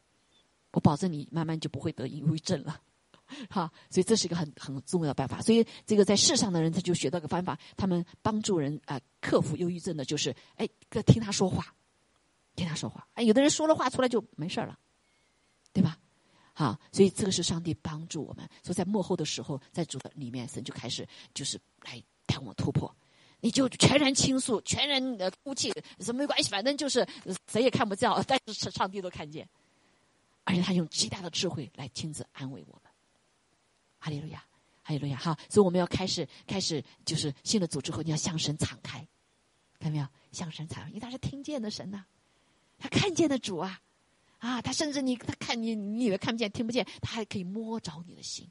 [0.72, 2.80] 我保证你慢慢就不会得忧郁症了。
[3.50, 5.40] 哈，所以这是一个很很重要的办法。
[5.42, 10.68] 所以这个在世上的人，他就学到个方法，他们帮助人啊克服忧郁症的，就是哎，
[11.06, 11.74] 听他说话，
[12.56, 13.06] 听他说话。
[13.14, 14.78] 哎，有的人说了话出来就没事了，
[15.72, 15.98] 对吧？
[16.54, 18.48] 哈，所以这个是上帝帮助我们。
[18.62, 22.92] 所以在幕后的时候，在主的里面，神就开始就是来带我们突破。
[23.40, 27.06] 你就全然倾诉，全然的哭泣，什么没关系，反正就是
[27.46, 29.48] 谁也看不见， 但是上帝都看见。
[30.42, 32.87] 而且他用极大的智慧来亲自安慰我们。
[33.98, 34.44] 哈利路亚，
[34.82, 35.16] 哈利路亚！
[35.18, 38.98] 好，所以我们要开始，开始就是信了主之后，你要向神敞开，
[39.78, 40.06] 看到没有？
[40.32, 42.04] 向神敞开，因为他是听见的神呐，
[42.78, 43.80] 他看见的主啊，
[44.38, 48.48] 啊，他甚至你他看你，你以为看不见、听不见，他还可以摸着你的心，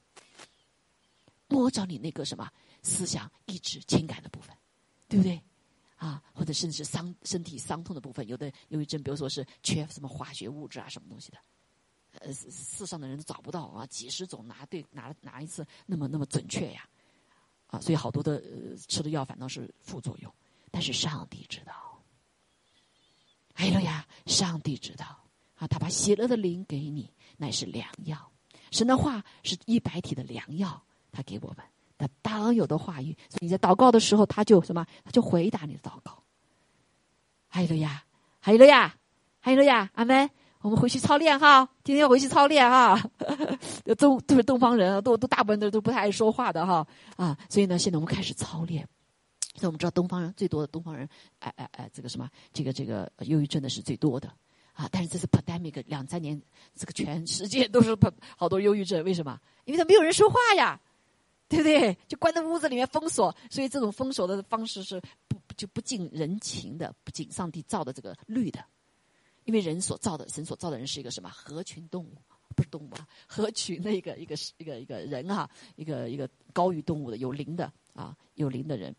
[1.47, 2.49] 摸着你那个什么
[2.81, 4.55] 思想、意志、情感的部分，
[5.07, 5.41] 对不对？
[5.97, 11.39] 啊，或者甚至是伤身体伤痛的部分，有的忧郁症，比如说是缺什么化学物质啊，什么东西的。
[12.21, 16.87] 呃，世上的人都找不到啊，几十种拿对拿拿一次那么那么准确呀，
[17.67, 18.41] 啊，所以好多的
[18.87, 20.33] 吃的药反倒是副作用。
[20.69, 21.73] 但是上帝知道，
[23.53, 25.05] 哎呦呀，上帝知道
[25.55, 28.31] 啊，他把喜乐的灵给你，乃是良药。
[28.69, 31.65] 神的话是一百体的良药，他给我们
[31.97, 33.17] 他当有的话语。
[33.29, 36.21] 所以你在祷告的时候，他就什么，他就回答你的祷告。
[37.47, 38.03] 还有呀，
[38.39, 38.97] 还有呀，
[39.39, 40.29] 还有呀，阿门。
[40.67, 43.01] 我们回去操练哈，今天要回去操练哈。
[43.97, 48.85] 都都是东方人，都都大部分都都不太爱说话的哈啊，所以呢，现在我们开始操练。
[49.55, 51.07] 所以我们知道东方人最多的东方人，
[51.39, 54.27] 哎哎哎，这个什么，这个这个忧郁症的是最多的
[54.73, 54.89] 啊。
[54.91, 56.37] 但是这是 pandemic 两三年，
[56.75, 57.97] 这个全世界都是
[58.35, 59.39] 好多忧郁症，为什么？
[59.63, 60.77] 因为他没有人说话呀，
[61.47, 61.97] 对不对？
[62.09, 68.59] 就关在屋子里面封锁，所以这种封锁的方式是不就不近人情的，不近上帝造的这个律的。
[69.47, 72.11] 因为人所造的，神所造的人是一个什么合群动物？
[72.55, 78.95] 不是动物啊，合群的一个一个一个一个人哈，一个一个高于动物的有灵的啊，有灵的人，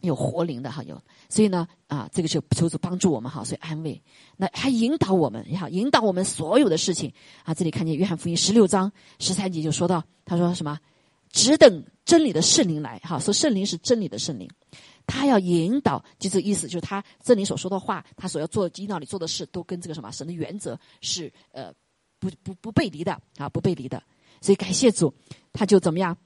[0.00, 0.98] 有活灵的哈，有。
[1.28, 4.02] 所以呢啊，这个是求主帮助我们哈，所以安慰，
[4.38, 7.12] 那还引导我们哈，引导我们所有的事情
[7.44, 7.52] 啊。
[7.52, 10.80] 这里看见约翰福音十六章十三节就说到，他说什么？
[11.28, 14.48] 只等真理的圣灵来哈，说圣灵是真理的圣灵。
[15.10, 21.74] 他要引导，就这意思，就是他这里所说的话，他所要做引导你做的事，都跟这个什么神的原则是呃
[22.20, 24.00] 不不不背离的啊，不背离的。
[24.40, 25.12] 所以感谢主，
[25.52, 26.16] 他就怎么样？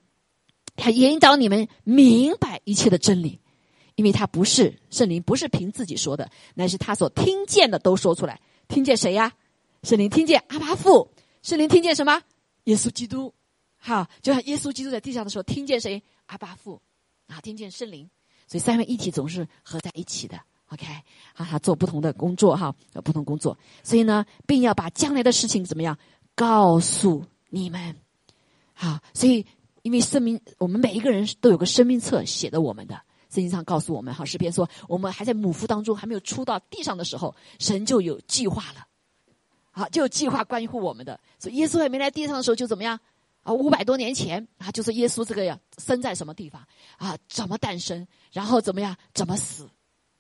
[0.77, 3.40] 他引导你们明白一切的真理，
[3.94, 8.40] 因为他不是圣灵，不是凭自己说的，乃是他所听见的都说出来。
[8.68, 9.33] 听见谁呀？
[9.83, 11.11] 圣灵听见阿巴父，
[11.42, 12.23] 圣灵听见什么？
[12.64, 13.33] 耶稣基督。
[13.77, 16.03] 好，就像耶稣基督在地上的时候，听见谁？
[16.27, 16.81] 阿巴父
[17.27, 18.09] 啊，听见圣灵。
[18.46, 20.87] 所以三位一体总是合在一起的，OK，
[21.35, 25.98] 啊，他做不同的工作哈，不同工作，所以呢，并要把将来的事情怎么样
[26.35, 27.96] 告诉你们，
[28.74, 29.44] 好，所以
[29.83, 32.94] 因为生命，我们每一个人都有个生命册写的我们的，
[33.30, 38.87] 圣经上告诉我们哈，诗篇说我们还在母腹当中还没有出到地上的时候，神就有计划了，
[39.70, 43.00] 好，就有计划关乎我们的，所以耶稣还没来地上的时候就怎么样。
[43.44, 47.16] 啊，五百多年前啊，就是耶稣这个呀，生在什么地方啊？
[47.28, 48.04] 怎么诞生？
[48.33, 48.96] 然后怎么样？
[49.12, 49.70] 怎么死？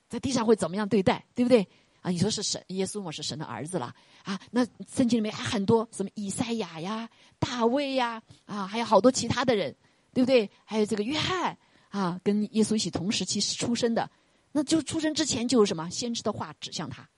[0.08, 1.24] 在地上会怎么样对待？
[1.34, 1.66] 对不对？
[2.02, 4.38] 啊，你说是神，耶稣我是神的儿子了啊？
[4.50, 7.08] 那圣经里面还很多什么以赛亚呀、
[7.38, 9.74] 大卫呀啊，还有好多其他的人，
[10.12, 10.50] 对不对？
[10.66, 11.56] 还有这个约翰
[11.88, 14.10] 啊，跟耶稣一起同时期出生的，
[14.52, 17.08] 那就出生之前就有什么先知的话指向他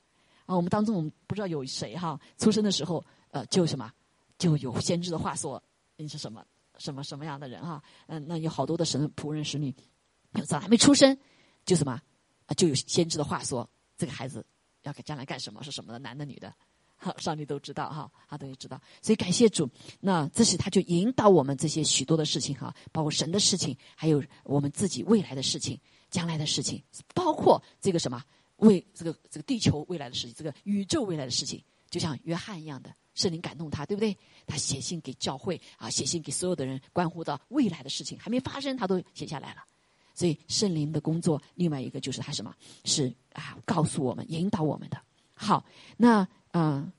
[0.47, 0.55] 啊？
[0.55, 3.91] 我们当中我们不知道有谁哈，出生的时候呃，就什么
[4.39, 5.61] 就有先知的话说。
[5.97, 6.45] 你是什么
[6.79, 7.83] 什么什么样的人哈？
[8.07, 9.75] 嗯，那有好多的神仆人使女，
[10.47, 11.17] 早还没出生，
[11.65, 12.01] 就什么，
[12.57, 14.45] 就有先知的话说，这个孩子
[14.83, 16.55] 要给将来干什么，是什么的，男的女的，
[16.97, 18.81] 好，上帝都知道哈，他都知道。
[19.01, 19.69] 所以感谢主，
[20.01, 25.81] 那这是他就引导我们这些许多的事情哈，包括神的事情，还有我们自己未来的事情、
[26.11, 26.83] 将来的事情，
[27.15, 28.23] 包括这个什么
[28.57, 32.95] 未这个这个地球未来的事情，这个宇宙未来的事情，就像约翰一样的。
[33.17, 34.17] 圣灵感动他，对不对？
[34.47, 39.65] 他写信给教会啊，写信给所有的人，关乎到未来的事情还没发生，他都写下来了。
[40.15, 42.55] 所以圣灵的工作，另外一个就是他什么？
[42.85, 44.97] 是啊，告诉我们、引导我们的。
[45.35, 45.65] 好，
[45.97, 46.91] 那啊，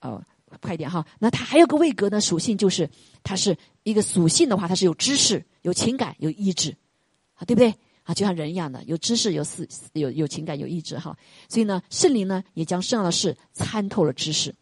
[0.00, 0.22] 哦，
[0.60, 1.04] 快点哈。
[1.18, 2.88] 那他还有个位格呢属性，就是
[3.22, 6.76] 它是一个属性的话，它是有知识、有情感、有意志，
[7.34, 7.74] 啊，对不对？
[8.04, 11.16] 啊，就像人一样的，有知识、有思、有有情感、有意志哈。
[11.48, 14.54] 所以呢，圣灵呢，也将圣上的事参透了知识。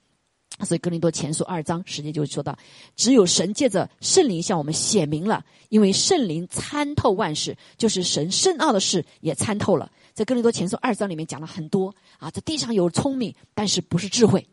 [0.65, 2.59] 所以《哥林多前书》二章十节就说到，
[2.97, 9.91] 只有神借着圣灵向我们显明了，因为圣灵参透万事，就是神深奥的事也参透了。
[10.13, 14.47] 在《哥林多前书》二章里面讲了很多啊，在地上有聪明，但是不是智慧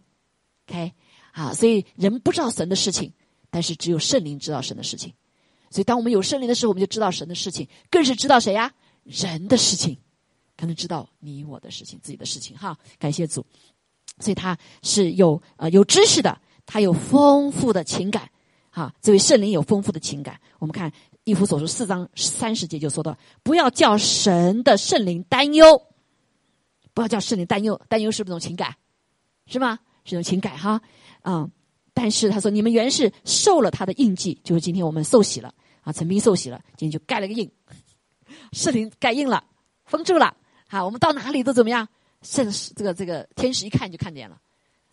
[0.68, 0.94] ，OK
[1.32, 1.54] 啊？
[1.54, 3.12] 所以人不知道神的事情，
[3.50, 5.14] 但是只有圣灵知道神的事情。
[5.70, 8.74] 所以当我们有圣灵的时候，我们就知道神的事情，更是知道谁呀？
[9.04, 9.98] 人的事情，
[10.56, 12.58] 可能知道你我的事情、自己的事情。
[12.58, 13.46] 哈，感谢主。
[14.20, 18.30] 所以他是有呃有知识的，他有丰富的情感，
[18.72, 20.40] 啊，这位圣灵有丰富的情感。
[20.60, 20.92] 我们看
[21.24, 25.82] 一夫所说四章三十节就说到，不要叫神的圣灵担忧，
[26.94, 28.76] 不要叫圣灵担忧，担忧是不是一种情感？
[29.46, 29.80] 是吗？
[30.04, 30.82] 是一种情感哈，
[31.22, 31.50] 啊，
[31.94, 37.52] 但是他说你们原是受了他的印记，就是今天我们受洗了啊，陈斌受洗了，今天就盖了个印，
[38.54, 39.44] 圣灵盖印了，
[39.86, 40.36] 封住了，
[40.68, 41.88] 好，我们到哪里都怎么样？
[42.22, 44.42] 圣使这个这个天使一看就看见了。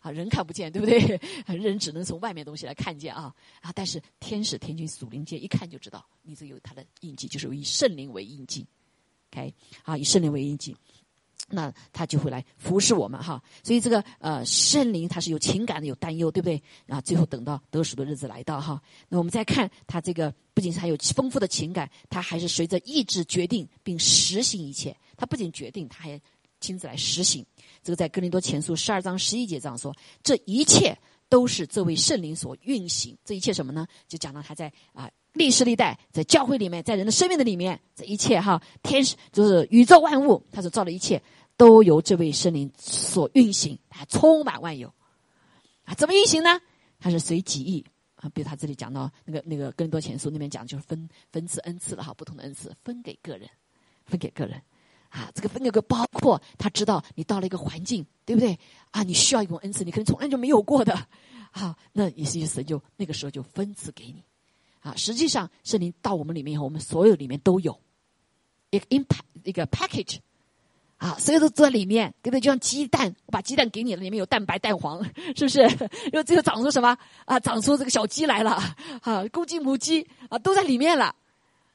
[0.00, 1.18] 啊，人看不见，对不对？
[1.48, 3.72] 人只能从外面东西来看见啊啊！
[3.74, 8.66] 但是天使、天君、属灵界一看就知道，你这有他的印记，就是以圣灵为印记。
[9.32, 10.76] OK，啊，以圣灵为印记，
[11.48, 13.42] 那他就会来服侍我们哈。
[13.62, 16.62] 所以这个呃，圣灵他是有情感的，有担忧，对不对？
[16.86, 24.94] 啊，最后等到得赎的日子来到哈，那我们再看他这个，不仅是还有丰富的情感，他还是随着意志决定并实行一切。
[25.16, 26.20] 他不仅决定，他还
[26.64, 27.44] 亲自来实行。
[27.82, 30.96] 这个在哥林多前书十二章十一节这样说，这一切
[31.28, 33.16] 都是这位圣灵所运行。
[33.22, 33.86] 这一切什么呢？
[34.08, 41.22] 就讲到他在啊历史历代在教会里面，在人的生命的里面，这一切哈天使就是宇宙万物，他所造的一切
[41.58, 44.90] 都由这位圣灵所运行，他充满万有
[45.84, 45.92] 啊。
[45.94, 46.58] 怎么运行呢？
[46.98, 47.84] 他是随己意
[48.16, 48.30] 啊。
[48.30, 53.50] 比如他这里讲到那个那个哥林多前书那边讲，就是分分赐恩赐了哈，不同的恩赐分给个人，
[54.06, 54.62] 分给个人。
[55.14, 58.58] 啊，这个分给个包括他知道你到了一个环境，对不对？
[58.90, 60.92] 啊，你需要一种恩赐，你可能从来就没有过的，
[61.52, 64.24] 啊，那也是意思就那个时候就分赐给你，
[64.80, 67.78] 啊，实际上圣灵到我们里面以后，我们所有里面都有
[68.70, 70.18] 一个 impact 一个 package，
[70.96, 72.40] 啊，所有都在里面，对不对？
[72.40, 75.00] 就像鸡蛋，我把鸡蛋给你了，里面有蛋白、蛋黄，
[75.36, 75.60] 是不是？
[76.12, 76.98] 因为最后长出什么？
[77.24, 78.60] 啊，长出这个小鸡来了，
[79.02, 81.14] 啊，公鸡、母鸡啊，都在里面了。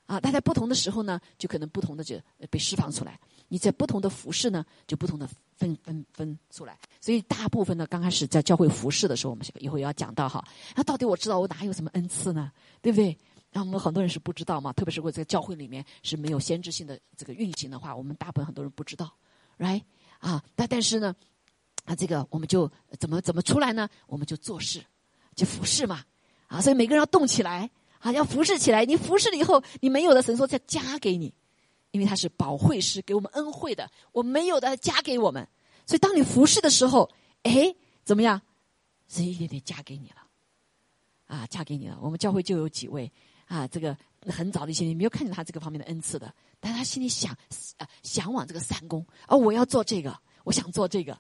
[0.10, 2.20] 啊，但在不同的时候呢，就可能不同的就
[2.50, 3.20] 被释放出来。
[3.48, 6.76] 你在不同的服饰呢，就不同的分分分出来。
[7.00, 10.44] 所以大部分呢，刚开始在教会服饰的时候，我们一会要讲到哈。
[10.76, 12.52] 那到底我知道我哪有什么恩赐呢？
[12.82, 13.16] 对不对？
[13.52, 14.74] 那我们很多人是不知道嘛。
[14.74, 19.14] 特别是我在教会里面是没有先知性的这个运行的话，我们大部分很多人不知道
[19.60, 19.84] ，right？
[20.18, 21.16] 啊，但但是呢，
[21.86, 22.68] 啊，这个我们就
[22.98, 23.88] 怎么怎么出来呢？
[24.08, 24.84] 我们就做事，
[25.36, 26.04] 就服侍嘛。
[26.48, 27.70] 啊，所以每个人要动起来。
[28.00, 28.86] 啊，要服侍起来！
[28.86, 31.34] 你服侍了以后，你没有的神说再加给你，
[31.92, 33.90] 因为他是保惠师，给我们恩惠的。
[34.12, 35.48] 我没有的加给我们，
[35.86, 37.10] 所以当你服侍的时候，
[37.44, 38.42] 哎，怎么样？
[39.10, 40.28] 神一点点加给你了，
[41.26, 41.98] 啊，加给你了。
[42.02, 43.12] 我们教会就有几位
[43.48, 47.36] 啊，这个很早的一些，你没有看见他这个方面的恩赐的，但他心里想
[47.78, 51.14] 啊，向往这个三公啊，我要做这个，我想做这个，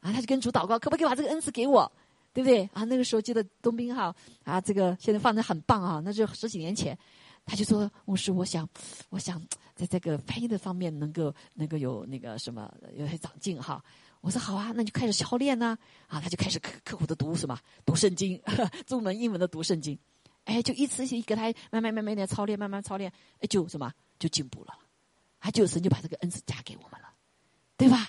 [0.00, 1.90] 啊，他就跟主祷告，可不可以把这个恩赐给我？
[2.32, 2.84] 对不对啊？
[2.84, 4.14] 那个时候记得东兵哈
[4.44, 6.98] 啊，这个现在放的很棒啊，那就十几年前，
[7.44, 8.68] 他就说牧师，我想，
[9.10, 9.40] 我想
[9.74, 13.84] 在这个翻译的方面能够能够有那个什么有些长进哈。
[14.22, 18.40] 我说好啊，那就开始操练呢啊，他就开始刻刻苦的读什么读圣经，
[18.86, 19.98] 中文英文的读圣经，
[20.44, 24.78] 哎，就一次性给他慢慢慢慢的操练，慢慢操练，哎，就什么就进步了，
[25.40, 27.08] 他就神就把这个恩赐加给我们了，
[27.76, 28.08] 对吧？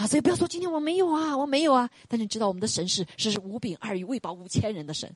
[0.00, 1.90] 啊，所以不要说今天我没有啊，我没有啊。
[2.08, 5.14] 但是你知道我们的神是是五饼二鱼喂饱五千人的神，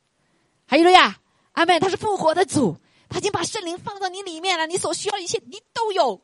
[0.66, 1.18] 还有了呀，
[1.52, 2.76] 阿妹他是复活的主，
[3.08, 6.20] 他已经把圣灵放到你里面了，你所需要的一切你都有。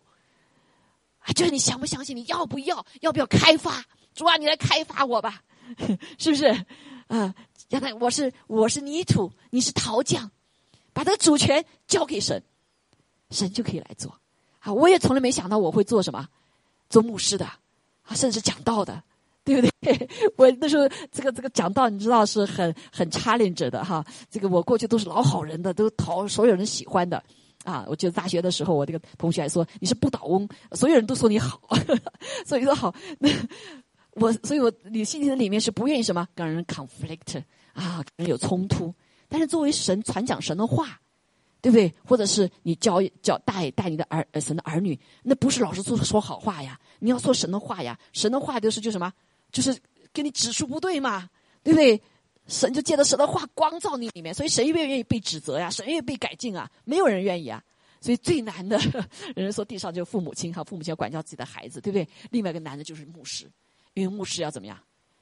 [1.20, 2.14] 啊，就是你相不相信？
[2.14, 2.84] 你要不要？
[3.00, 3.82] 要不要开发？
[4.14, 5.42] 主啊，你来开发我吧，
[6.18, 6.48] 是不是？
[7.06, 7.34] 啊，
[7.70, 10.30] 让他我是我是泥土，你是陶匠，
[10.92, 12.42] 把这个主权交给神，
[13.30, 14.20] 神就可以来做。
[14.58, 16.28] 啊，我也从来没想到我会做什么，
[16.90, 17.50] 做牧师的。
[18.14, 19.02] 甚至讲道的，
[19.44, 20.08] 对不对？
[20.36, 24.04] 我那时候这个这个讲道，你知道是很很 challenge 的哈。
[24.30, 27.22] 这个我过去都是老好人的，都讨所有人喜欢的
[27.64, 27.84] 啊。
[27.88, 31.60] 我记得大学的时候，我这个同学还说你是不倒翁，所有人都说你好，
[32.46, 32.94] 所以说好。
[33.18, 33.28] 那
[34.14, 37.42] 我所以我你心里里面是不愿意什么跟人 conflict
[37.72, 38.94] 啊，跟人有冲突。
[39.28, 41.00] 但是作为神传讲神的话。
[41.60, 41.92] 对不对？
[42.04, 46.78] 或者是你教教带带你的儿神的儿女，那不是老是说说好话呀？
[46.98, 47.98] 你要说神的话呀！
[48.12, 49.12] 神的话就是就什么，
[49.52, 49.76] 就是
[50.12, 51.28] 给你指出不对嘛，
[51.62, 52.00] 对不对？
[52.46, 55.70] 神就借着神的话光照你里面，所以谁愿不愿意被指责呀？
[55.70, 56.70] 谁愿意被改进啊？
[56.84, 57.62] 没有人愿意啊！
[58.00, 58.78] 所以最难的
[59.36, 62.08] 人说地上就父母亲哈，父母亲要管教自己的孩子，对不对？
[62.30, 63.50] 另外一个难的就是牧师，
[63.94, 64.78] 因为牧师要怎么样？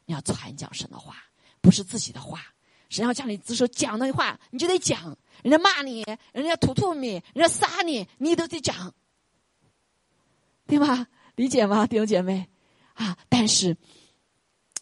[0.07, 1.17] 你要传讲神的话，
[1.61, 2.41] 不是自己的话。
[2.89, 5.17] 神要叫你只说讲那话，你就得讲。
[5.43, 8.93] 人家骂你，人家吐吐你，人家杀你，你都得讲，
[10.67, 11.07] 对吗？
[11.37, 12.49] 理解吗，弟兄姐妹？
[12.95, 13.17] 啊！
[13.29, 13.77] 但是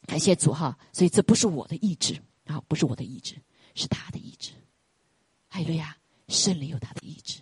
[0.07, 3.37] 感谢主哈，所以这不是我的意志啊，不是我的意志，
[3.75, 4.53] 是他的意志。
[5.49, 5.95] 还有呀，
[6.29, 7.41] 圣灵有他的意志，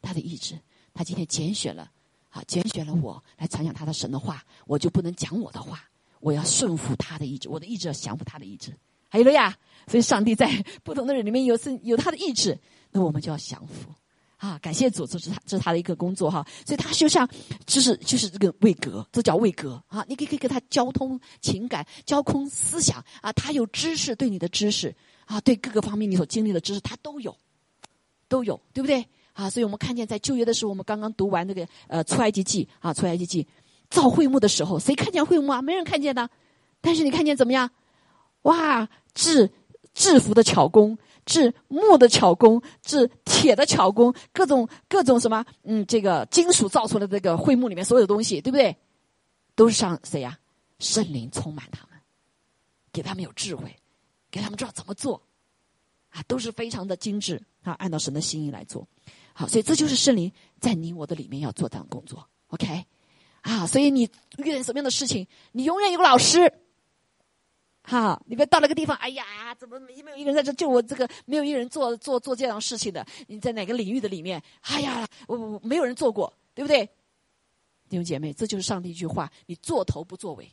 [0.00, 0.58] 他的意志，
[0.94, 1.92] 他今天拣选了，
[2.30, 5.84] 啊，拣选了我来传讲他的神的话，我就不能讲我的话，
[6.20, 8.74] 我要顺服他的意志，我的意志要降服他的意志。
[9.10, 9.54] 还有了呀，
[9.88, 10.48] 所以上帝在
[10.84, 12.58] 不同的人里面有是有他的意志，
[12.92, 13.90] 那我们就要降服。
[14.36, 16.46] 啊，感谢主，这是他，这是他的一个工作哈。
[16.64, 17.28] 所以他就像，
[17.66, 20.04] 就是就是这个位格，这叫位格啊。
[20.08, 23.32] 你可以可以跟他交通情感、交通思想啊。
[23.32, 27.36] 他有知识，对你的知识啊，对各个方面你所经历的知识，他都有，
[28.28, 29.04] 都有，对不对？
[29.32, 33.44] 啊，所以我们看见在旧约的时候，我们刚刚读完那个呃出埃及记啊，出埃及记
[33.90, 35.60] 造会幕的时候，谁看见会幕啊？
[35.60, 36.30] 没人看见的。
[36.80, 37.68] 但是你看见怎么样？
[38.42, 39.50] 哇，智
[39.98, 40.96] 制服的巧工。
[41.26, 48.74] 制木的巧工，制铁的巧工，各种各种什么，嗯，这个金属造出来的这个会幕里面所有东西，对不对？
[49.54, 50.38] 都是上谁呀？
[50.78, 52.00] 圣灵充满他们，
[52.90, 53.76] 给他们有智慧，
[54.30, 55.20] 给他们知道怎么做，
[56.08, 58.88] 啊，都是非常的精致啊，按照神的心意来做。
[59.34, 62.26] 好，所以这就是圣灵在你我的里面要做这样工作。
[62.46, 62.86] OK，
[63.42, 64.04] 啊，所以你
[64.38, 66.50] 遇见什么样的事情，你永远有个老师。
[67.88, 70.82] 哈，你别到那个地方，哎呀，怎么没没有一个人在这救我？
[70.82, 73.06] 这个没有一个人做做做这样事情的。
[73.28, 74.42] 你在哪个领域的里面？
[74.60, 76.84] 哎呀，我我没有人做过，对不对？
[77.88, 80.46] 弟兄姐妹，这就是上帝一句话：你做头不作为。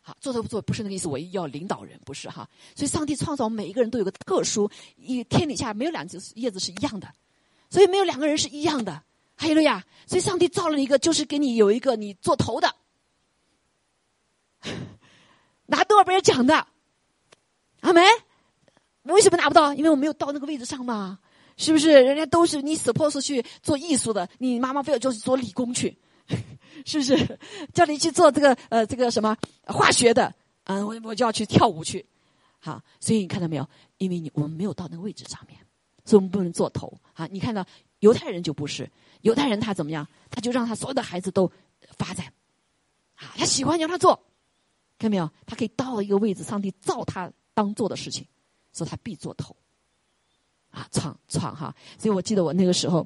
[0.00, 2.48] 好，做头不作为不是那个意思，我要领导人，不是哈。
[2.74, 7.08] 所以上帝创造每一个人都有个特殊，一天底下没有两只叶子是一样的，
[7.70, 9.00] 所以没有两个人是一样的。
[9.36, 12.74] 还有了呀，所以上帝造了一个，就是给你有一个你做头的。
[15.70, 16.66] 拿多少贝尔奖的？
[17.80, 18.02] 阿梅，
[19.04, 19.72] 为什么拿不到？
[19.72, 21.18] 因为我没有到那个位置上嘛，
[21.56, 21.90] 是不是？
[21.90, 25.96] 人家都是你 suppose 去做艺术的，你妈妈非要就是做理工去，
[26.84, 27.38] 是不是？
[27.72, 32.04] 叫你去做这个呃这个什么化学的，嗯，我我就要去跳舞去。
[32.58, 33.66] 好，所以你看到没有？
[33.96, 35.58] 因为你我们没有到那个位置上面，
[36.04, 36.92] 所以我们不能做头。
[37.14, 37.64] 啊，你看到
[38.00, 38.90] 犹太人就不是，
[39.22, 40.06] 犹太人他怎么样？
[40.30, 41.50] 他就让他所有的孩子都
[41.96, 42.26] 发展，
[43.14, 44.22] 啊，他喜欢就让他做。
[45.00, 45.28] 看到没有？
[45.46, 48.26] 他可以到了一个位置，上帝造他当做的事情，
[48.70, 49.56] 所以他必做头。
[50.70, 51.74] 啊，闯闯哈！
[51.98, 53.04] 所以我记得我那个时候，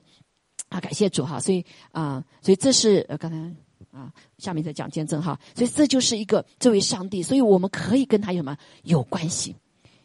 [0.68, 1.40] 啊，感谢主哈！
[1.40, 5.40] 所以啊，所以这是呃刚才啊，下面在讲见证哈。
[5.54, 9.56] 所以这就是一个这位上帝，所以我们可以跟他有什么有关系？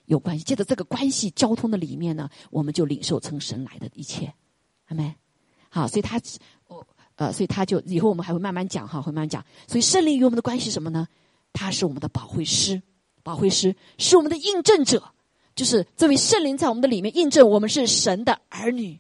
[0.05, 0.43] 有关系。
[0.45, 4.33] 借着这个关系交通的里面呢，我们就领受从神来的一切，
[4.85, 5.13] 好没？
[5.69, 6.21] 好，所以他
[6.67, 9.43] 我呃，所以他就以后我们还会慢慢讲哈，会慢慢讲。
[9.67, 11.05] 所以圣灵与我们的关系什么呢？
[11.53, 12.81] 他是我们的保惠师，
[13.23, 15.13] 保惠师是我们的印证者，
[15.55, 18.99] 就是这位圣灵在我们的里面印证我们是神的儿女，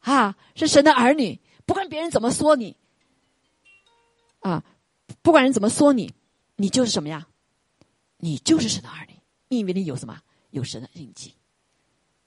[0.00, 1.40] 啊，是神的儿女。
[1.64, 2.76] 不管别人怎么说你，
[4.40, 4.64] 啊，
[5.22, 6.12] 不管人怎么说你，
[6.56, 7.28] 你就是什么呀？
[8.18, 9.14] 你就是神的儿女，
[9.48, 10.20] 因为你有什么？
[10.50, 11.34] 有神的印记。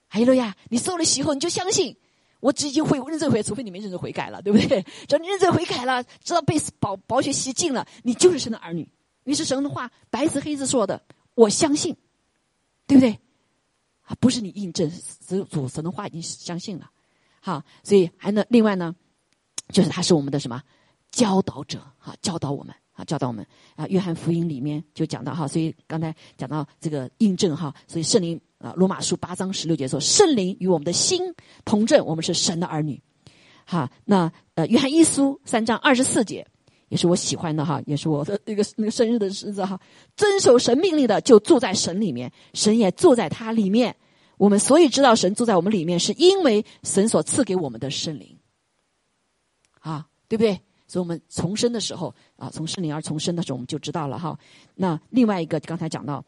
[0.07, 1.97] 还有了呀，你受了洗后，你就相信。
[2.45, 4.79] 我只已经悔认罪悔，除非你没认罪悔改了，对不对？
[5.07, 8.87] 只要你认罪悔改了，知道被宝宝血洗净了，你就是神的儿女。
[9.23, 11.01] 于是神的话，白纸黑字说的，
[11.33, 11.95] 我相信，
[12.85, 13.19] 对不对？
[14.03, 14.87] 啊，不是你印证，
[15.27, 16.91] 只主神的话已经相信了。
[17.39, 18.95] 好，所以还能另外呢，
[19.69, 20.61] 就是他是我们的什么
[21.09, 21.81] 教导者？
[21.97, 23.43] 哈，教导我们啊，教导我们
[23.75, 23.87] 啊。
[23.87, 28.39] 约翰福音里面就讲到哈，所以刚才讲到这个印证哈，所以圣灵。
[28.65, 31.21] 啊，罗马书八章十六节说：“圣灵与我们的心
[31.63, 32.99] 同证，我们是神的儿女。”
[33.63, 36.43] 哈，那呃，约翰一书三章二十四节
[36.87, 39.79] 也是我喜欢的哈，也是我的那个那个生日的日子哈。
[40.15, 43.95] 遵守神命令的就住在神里面，神也住在他里面。
[44.37, 48.35] 我们所以知道神住在我们里面，是因为神所赐给我们的圣灵。
[49.79, 50.59] 啊，对不对？
[50.87, 54.35] 所以我们重生的时候啊，从圣灵而重生的时候，我们就知道了哈。
[54.73, 56.25] 那另外一个刚才讲到。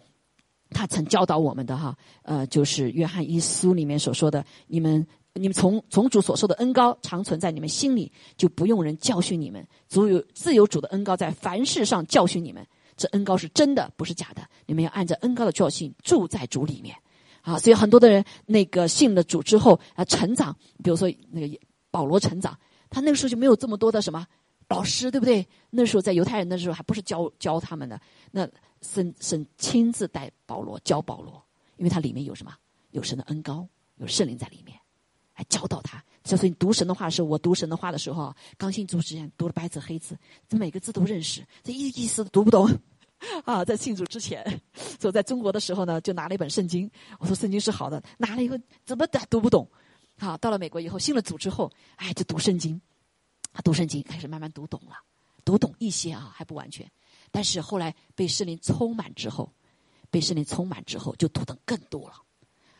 [0.70, 9.66] 他曾教导我们的哈，呃，就是约翰一书里面所说的：你们，你们从从主所受的恩高常存在你们心里，就不用人教训你们。
[9.88, 12.66] 足有自有主的恩高在凡事上教训你们，
[12.98, 14.42] 这恩高是真的，不是假的。
[14.66, 16.96] 你们要按照恩高的教训住在主里面。
[17.42, 20.54] 啊，所以很多的人那个信了主之后啊，成长，
[20.84, 21.58] 比如说那个
[21.90, 22.60] 保罗成长，
[22.90, 24.28] 他那个时候就没有这么多的什么
[24.68, 25.48] 老师，对不对？
[25.70, 27.98] 那时候在犹太人的时候还不是教教他们的
[28.32, 28.46] 那。
[28.82, 31.44] 神神亲自带保罗教保罗，
[31.78, 32.54] 因为他里面有什么？
[32.92, 33.68] 有神的恩高，
[33.98, 34.80] 有圣灵在里面，
[35.34, 36.04] 还教导他。
[36.24, 40.18] 所以你读神的话的时候，我读神的话的时候，刚信主之前读了白纸黑字，
[40.48, 42.68] 这每个字都认识，这一意思读不懂
[43.46, 43.64] 啊。
[43.64, 44.44] 在信主之前，
[45.00, 49.68] 所以在中国的时候呢，就拿了一本圣经，我说圣经是好的，拿了以后怎么的读不懂？
[50.18, 52.82] 好，到了美国以后信了主之后，哎，就读圣经，
[53.64, 54.96] 读圣经开始慢慢读懂了，
[55.46, 56.90] 读懂一些啊，还不完全。
[57.32, 59.52] 但是后来被圣灵充满之后，
[60.10, 62.16] 被圣灵充满之后，就读的更多了，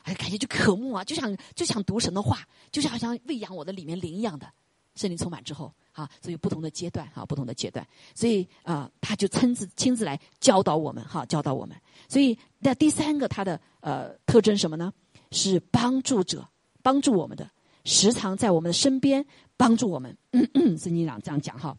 [0.04, 4.52] 哎，感觉就渴慕啊，就想就想读神的话，就像好像喂养我的里面灵一样的，
[4.96, 7.86] 圣灵充满之后，啊，所以不同的阶段，哈，不同的阶段，
[8.16, 11.76] 所以啊，他就亲自亲自来教导我们，哈，教导我们。
[12.08, 14.94] 所以那第三个他的呃特征什么呢？
[15.32, 16.48] 是帮助者，
[16.82, 17.52] 帮助我们的，
[17.84, 19.26] 时常在我们的身边
[19.58, 20.18] 帮助我们。
[20.32, 21.78] 圣经上这样讲哈，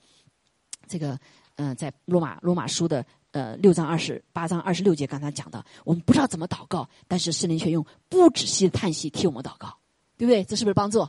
[0.86, 1.18] 这个
[1.58, 9.76] 嗯，在罗马罗马书的呃六章二十八章二十六节刚才讲的，我们不知道怎么祷告，但是圣灵却用不止息的叹息替我们祷告，
[10.16, 10.44] 对不对？
[10.44, 11.00] 这是不是帮助？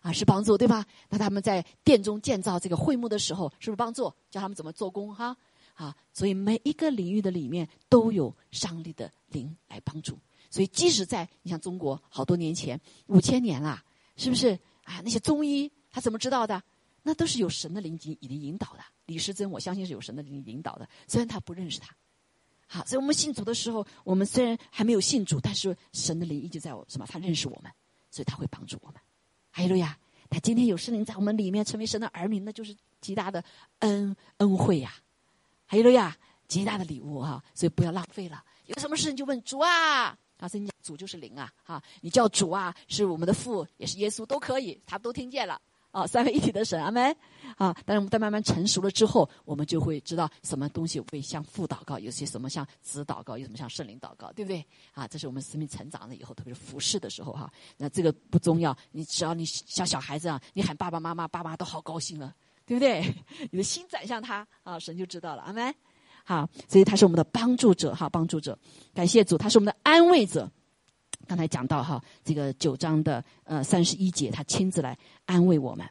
[0.00, 0.86] 啊，是帮助，对吧？
[1.10, 4.10] 那他们在殿中建造这个会幕的时候，是不是帮助？
[4.30, 5.14] 教他们怎么做工？
[5.14, 5.36] 哈，
[5.74, 10.18] 啊，所以每一个领域的里面都有上帝的灵来帮助。
[10.48, 13.84] 所以，即使在你像中国好多年前，五千年啦，
[14.16, 15.02] 是不是啊？
[15.04, 16.62] 那些中医他怎么知道的？
[17.02, 18.80] 那都是有神的灵经已经引导的。
[19.06, 20.88] 李时珍，我相信是有神的灵引导的。
[21.06, 21.94] 虽然他不认识他，
[22.66, 27.06] 好，所以我们信主的时候，我们虽然还没有信主，但是神的灵一直在我什么？
[27.06, 27.72] 他认识我们，
[28.10, 29.00] 所以他会帮助我们。
[29.50, 29.98] 哈利路亚！
[30.28, 33.42] 他今天有圣灵在我们里面，成为神的儿女，那就是极大的
[33.80, 34.94] 恩恩惠呀！
[35.66, 36.16] 哈利路亚！
[36.46, 38.44] 极大的礼物哈，所以不要浪费了。
[38.66, 40.16] 有什么事情就问主啊！
[40.36, 41.52] 啊，所以你主就是灵啊！
[41.64, 45.60] 哈，你叫主啊，是我们的父，也是耶稣，都可以，他都听见了。
[45.90, 47.14] 啊，三位一体的神，阿门。
[47.56, 54.64] 啊，但是我们在慢慢成熟了之后，我们就会知道什么东西会向父祷告，有些什么像子祷告，有什么像圣灵祷告，对不对？
[54.92, 57.52] 啊，这是我们生命成长了以后，特别是服侍的时候哈。
[57.76, 62.34] 那这个不重要，你只要你像小孩子啊，你喊爸爸妈妈，爸妈都好高兴了，
[62.64, 63.02] 对不对？
[63.50, 65.74] 你的心转向他啊，神就知道了，阿门。
[66.24, 68.56] 好，所以他是我们的帮助者哈，帮助者，
[68.94, 70.50] 感谢主，他是我们的安慰者。
[71.30, 75.86] 刚才讲到哈，这个九章的呃三十一节，他亲自来安慰我们，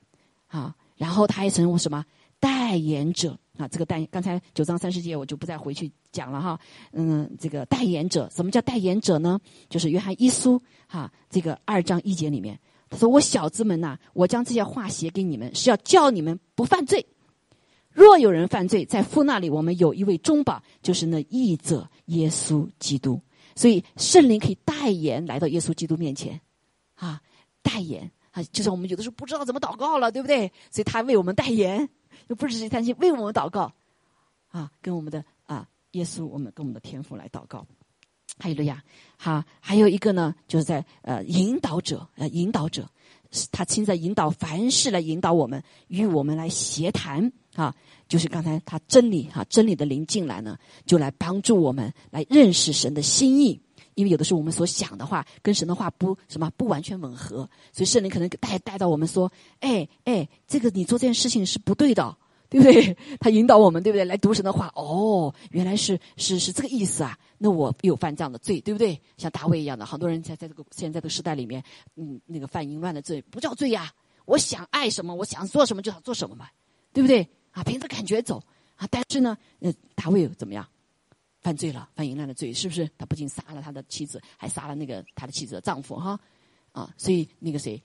[0.48, 2.04] 啊，然后他还成为什么
[2.42, 3.66] 代言者啊？
[3.70, 6.60] 这个代刚才九章三十节我就不再回去讲了哈，
[6.92, 9.40] 嗯，这个代言者，什么叫代言者呢？
[9.70, 12.60] 就是约翰一书哈，这个二章一节里面，
[12.90, 17.06] 他说：“我小子们呐，我将这些话写给你们，是要叫你们不犯罪。
[17.94, 23.22] 若有人犯罪，在父那里，我们有一位中保，就是那义者耶稣基督。”
[23.60, 26.40] 所以圣灵可以代言来到耶稣基督面前，
[26.96, 27.22] 啊，
[27.62, 30.50] 代言啊，就是我们有的时候不知道怎么祷告了，对不对？
[30.72, 31.90] 所以他为我们代言，
[32.28, 33.74] 又不是担心为我们祷告，
[34.48, 37.68] 啊，跟我们的啊耶稣，我们跟我们的天父来祷告。
[38.38, 38.82] 还有了呀，
[39.18, 42.90] 哈，还有一个呢，就是在呃引导者，呃引导者，
[43.52, 47.76] 他亲自引导凡事来引导我们，与我们来协谈啊。
[48.10, 53.62] 就是刚才他真理哈，真理的灵进来呢，就来帮助我们来认识神的心意。
[53.96, 59.30] 因为有的时候我们所想的话跟神的话不什么不完全吻合，所以圣灵可能带带到我们说，
[59.60, 62.18] 哎哎，这个你做这件事情是不对的，
[62.50, 62.98] 对不对？
[63.20, 64.06] 他引导我们，对不对？
[64.06, 67.18] 来读神的话，哦，原来是是是这个意思啊。
[67.38, 69.00] 那我有犯这样的罪，对不对？
[69.18, 71.62] 像大卫一样的，很多人在在这个现在的时代里面，
[71.96, 73.92] 嗯，那个犯淫乱的罪不叫罪呀。
[74.26, 76.48] 我想爱什么，我想做什么就想做什么嘛，
[76.94, 77.28] 对不对？
[77.52, 78.44] 啊，凭着感觉走
[78.76, 78.88] 啊！
[78.90, 80.68] 但是呢，呃，大卫怎么样？
[81.42, 82.90] 犯罪了，犯淫乱的罪，是不是？
[82.98, 86.20] 他不仅杀了他的妻子，还杀了那个他的妻子的丈夫，哈
[86.74, 86.94] 啊！
[86.98, 87.82] 所以那个谁，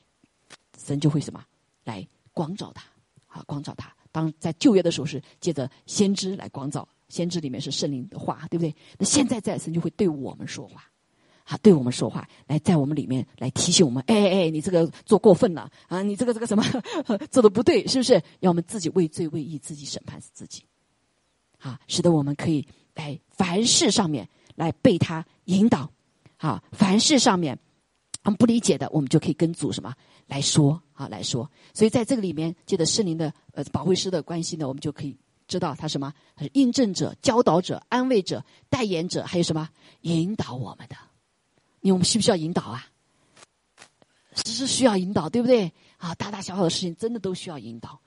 [0.79, 1.45] 神就会什么
[1.85, 2.85] 来光照他
[3.27, 3.43] 啊？
[3.47, 3.95] 光照他。
[4.11, 8.75] 当在旧约的时候是借着先知来光照，先知里面是圣灵的话，对不对？
[8.99, 10.85] 那现在在神就会对我们说话。
[11.45, 16.65] 啊，对我们说话，来在我们里面来提醒我们，哎哎，你这个做过分了啊，你这个这个什么
[17.31, 18.15] 做的不对，是不是？
[18.41, 20.65] 要我们自己畏罪畏义，自己审判自己，
[21.59, 25.91] 啊，使得我们可以来凡事上面来被他引导，
[26.39, 27.59] 啊，凡事上面
[28.23, 29.95] 我们不理解的，我们就可以跟主什么
[30.27, 31.51] 来说啊来说。
[31.75, 35.15] 所以在这个里面，借着圣灵的呃保惠师的关系呢，我们就可以
[35.47, 39.69] 知道他什么，他是印证者、教导者、安慰者、代言者，还有什么
[40.01, 40.97] 引导我们的。
[41.85, 42.87] 你我们需不需要引导啊？
[44.47, 45.71] 是需要引导，对不对？
[45.99, 48.01] 啊，大大小小的事情真的都需要引导。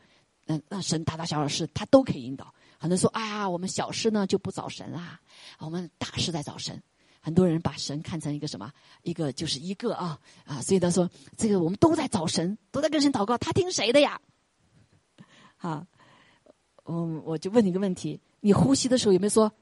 [0.48, 2.52] 嗯，那神大大小小的事，他都可以引导。
[2.80, 5.22] 很多人说，哎呀，我们小事呢就不找神啦，
[5.60, 6.82] 我们大事在找神。
[7.22, 8.74] 很多人把神看成一个什么？
[9.04, 11.08] 一个就是一个啊啊，所以他说，
[11.38, 14.20] 这个我们都在找神，都在跟神祷告，他听谁的呀？
[15.56, 15.86] 好，
[16.86, 19.54] 嗯，我就问你一个问题：你呼吸的时候有没有说，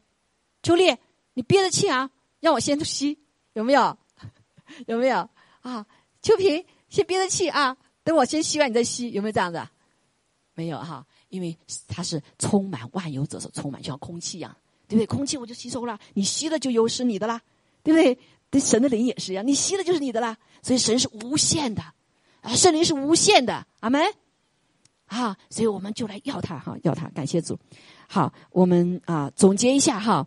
[0.63, 0.95] 秋丽，
[1.33, 2.09] 你憋着气啊，
[2.39, 3.19] 让我先吸，
[3.51, 3.97] 有没有？
[4.87, 5.29] 有没有
[5.61, 5.85] 啊？
[6.21, 9.61] 秋萍，先憋着气啊，等我先吸完你再吸，有没有这样子？
[10.53, 11.57] 没有哈，因为
[11.87, 14.55] 它是充满万有者所充满，就像空气一样，
[14.87, 15.05] 对不对？
[15.05, 17.41] 空气我就吸收了，你吸了就有是你的啦，
[17.83, 18.17] 对不对？
[18.49, 20.37] 对神的灵也是一样，你吸了就是你的啦。
[20.61, 21.83] 所以神是无限的，
[22.41, 24.01] 啊，圣灵是无限的，阿门。
[25.07, 27.59] 啊，所以我们就来要他哈，要他，感谢主。
[28.07, 30.25] 好，我们啊总结一下哈。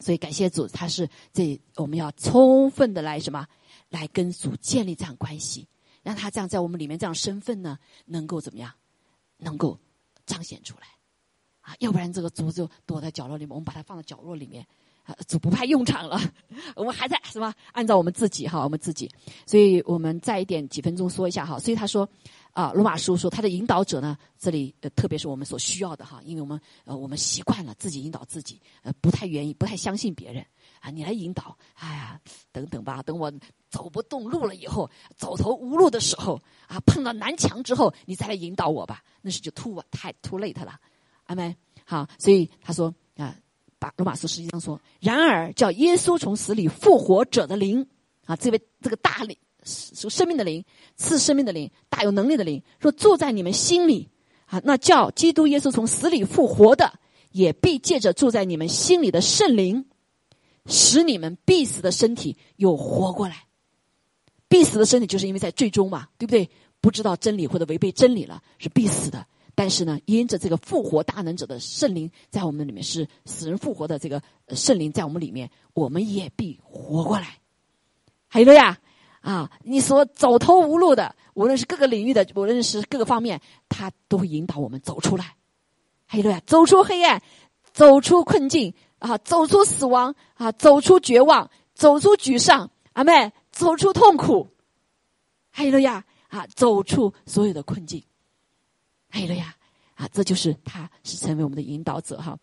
[0.00, 3.46] 所以感谢主，他是这我们要充分的来什么，
[3.90, 5.68] 来跟主建立这样关系，
[6.02, 8.72] 让他这样在我们里面这样身份呢，能够怎么样
[9.36, 9.78] 能够
[10.26, 10.86] 彰显出来，
[11.60, 14.66] 啊，要不然这个主就躲在角落里面，我们把它放到角落里面，
[15.04, 16.18] 啊，主不派用场了，
[16.74, 17.52] 我们还在什么？
[17.72, 19.10] 按照我们自己哈，我们自己，
[19.46, 21.58] 所以我们再一点几分钟说一下哈。
[21.58, 22.08] 所以他说，
[22.60, 30.44] 啊，罗马书说他的引导者呢，这里呃，特别是我们所需要的哈，因为我们呃，我们习惯了自己引导自己，呃，不太愿意，不太相信别人。
[30.80, 32.20] 啊，你来引导，哎呀，
[32.52, 33.32] 等等吧，等我
[33.70, 40.78] 走不动路了以后，走投无路的时候，啊，碰到南墙之后，你再来引导我吧，那是就 too 太 too late 了，
[41.24, 41.56] 阿门。
[41.86, 43.34] 好，所以他说啊，
[43.78, 47.86] 把罗马书实际上说，然而叫耶稣从死里复活者的灵，
[48.26, 50.64] 啊，这位这个大灵，生命的灵，
[50.96, 54.08] 赐生命的灵，大有能力的灵，若住在你们心里，
[54.46, 56.98] 啊，那叫基督耶稣从死里复活的，
[57.32, 59.86] 也必借着住在你们心里的圣灵。
[60.66, 63.46] 使你们必死的身体又活过来，
[64.46, 66.48] 必死的身体就是因为在最终嘛，对不对？
[66.82, 69.26] 不知道真理或者违背真理了，是必死的。
[69.54, 77.38] 但是呢，因着这个复活大能者的圣灵在我们里面，是死人复活的这个圣灵在我们里面，我们也必活过来。
[78.28, 78.78] 还有呀，
[79.20, 85.36] 啊，你所走投无路的，无论是各个领域的，无论是各个方面，他都会引导我们走出来。
[86.06, 87.22] 还有呀，走出黑暗，
[87.72, 88.74] 走出困境。
[89.00, 94.46] 啊，走出死亡，啊，走出绝望，走出沮丧，阿妹，走出痛苦，
[95.48, 98.04] 还有了呀，啊，走出所有的困境，
[99.08, 99.54] 还有了呀，
[99.94, 102.36] 啊，这就是他是成为我们的引导者哈，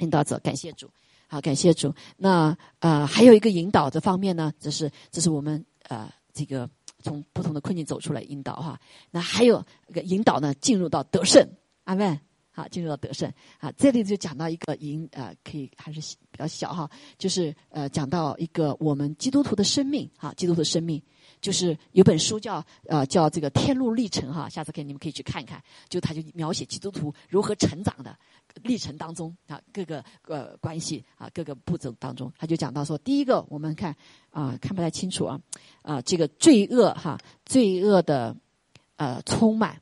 [0.00, 0.90] 引导者，感谢主，
[1.28, 1.94] 好，感谢主。
[2.16, 6.68] 那呃，还有一个引导的方面呢，就是这是我们呃这个
[7.02, 8.80] 从不同的困境走出来引导哈。
[9.10, 11.48] 那还有个引导呢，进入到得胜，
[11.84, 12.18] 阿妹。
[12.56, 13.28] 好，进入到得胜。
[13.58, 21.02] 啊，这里就讲到一个引，呃，可以还是比较小哈，就是呃，讲到一个我们基督徒的生命，哈，基督徒的生命，
[21.40, 28.16] 就是有本书叫呃叫这个天路历程哈，下次可以你们可以去看一看，就他就描写基督徒如何成长的
[28.62, 33.94] 历程当中啊，各个呃关系啊，各个步骤当中，他就讲到说，第一个我们看
[34.30, 35.40] 啊，看不太清楚啊，
[35.82, 38.36] 啊，这个罪恶哈，罪恶的
[38.96, 39.80] 呃充满，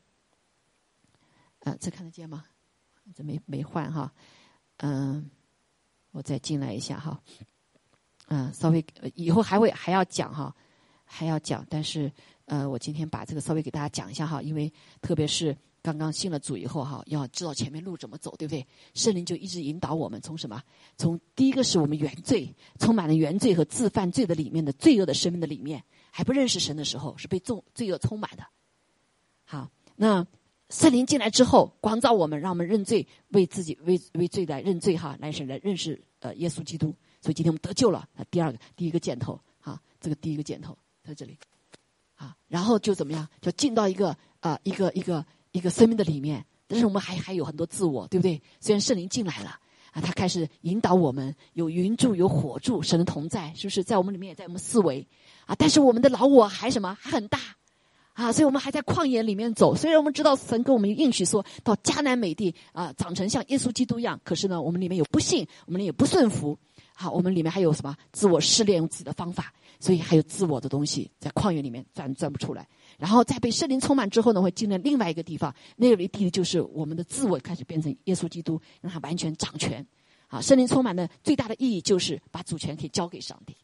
[1.59, 2.45] 呃，这看得见吗？
[3.13, 4.11] 这没没换哈，
[4.77, 5.29] 嗯，
[6.11, 7.21] 我再进来一下哈，
[8.27, 10.55] 嗯，稍微以后还会还要讲哈，
[11.03, 12.11] 还要讲，但是
[12.45, 14.71] 呃，我今天把这个稍微给大家讲一下哈，因为
[15.01, 18.65] 特别是刚刚信了主以后哈，要知道前面路怎么走，对不对？
[18.95, 20.63] 圣灵就一直引导我们从什么？
[20.97, 28.47] 从第一个是我们原罪，充满了原罪和自犯罪的里面的罪恶的生命的里面，还不认识神的时候，是被重罪恶充满的。
[29.45, 30.25] 好，那。
[30.69, 36.87] 圣灵进来之后，光照我们，让我们认罪，为自己为为罪来认罪哈，来神来认识呃耶稣基督。
[37.21, 37.99] 所以今天我们得救了。
[38.15, 41.37] 啊，第二个第一个箭头哈，这个第一个箭头在这里，
[42.15, 45.23] 啊，然后就怎么样，就进到一个啊一个一个
[45.53, 46.45] 一个生命的里面。
[46.67, 48.41] 但是我们还还有很多自我，对不对？
[48.59, 49.57] 虽然圣灵进来了
[49.91, 55.07] 啊，他开始引导我们，有云柱有火柱，神的同在，是不是在我们里面，也在我们思维
[55.45, 55.55] 啊？
[55.55, 57.39] 但是我们的老我还什么还很大。
[58.13, 59.75] 啊，所以我们还在旷野里面走。
[59.75, 66.57] 虽然我们知道神跟我们应许说到迦南美地啊，长成像耶稣基督一样，可是呢，我们里面有不信，我们也不顺服。
[66.95, 72.67] 好，我们里面还有什么自我试炼，用自己的方法，所以还有自我的东西在旷野里面钻钻不出来。
[72.97, 79.85] 然后在被圣灵充满之后呢，会进入另外一个地方，那个地就是我们的自我开始变成耶稣基督，让他完全掌权。
[80.27, 83.55] 啊，圣灵充满的最大的意义就是把主权可以交给上帝。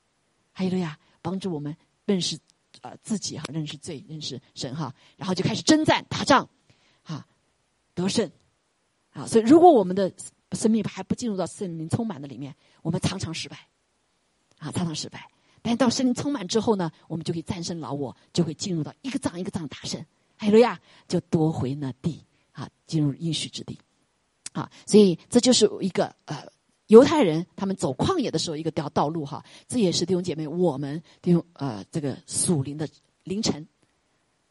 [0.51, 1.75] 还有了呀，帮助我们
[2.05, 2.37] 认识。
[2.81, 6.47] 呃，自己哈认识罪，认识神哈，然后就开始征战打仗，
[7.01, 7.25] 哈，
[7.93, 8.31] 得胜，
[9.11, 10.09] 啊，所以如果我们的
[10.51, 13.67] 生命还不进入到圣灵充满的里面，我们常常失败，
[14.59, 15.27] 啊，常常失败。
[15.61, 20.03] 但到圣灵充满之后呢，我们就可以战胜老我，就会进入到一个仗一个仗打胜，
[20.35, 23.77] 还有呀，就夺回那地，啊，进入应许之地，
[24.51, 26.47] 啊，所以这就是一个呃。
[26.89, 32.89] 犹太人他们走旷野的时候，一个条道路哈，这也是弟兄姐妹我们弟兄呃这个属灵的
[33.25, 33.67] 凌晨，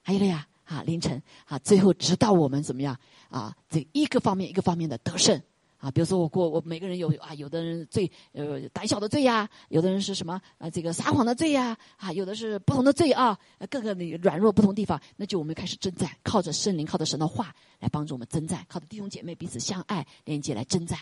[0.03, 1.21] 还有了呀啊凌晨。
[1.47, 2.97] 啊，最后直到我们怎么样？
[3.29, 5.43] 啊这一个方面一个方面的得胜
[5.79, 13.39] 啊，比如说我过我每个人有啊，有的人罪呃胆小的罪呀，有的人是什么啊这个撒谎的罪呀啊，有的是不同的罪啊，
[13.71, 20.99] 各个的软弱不同地方，那就我们开始征战，靠着圣灵，靠着神的话来帮助我们征战，靠着弟兄姐妹彼此相爱连接来征战。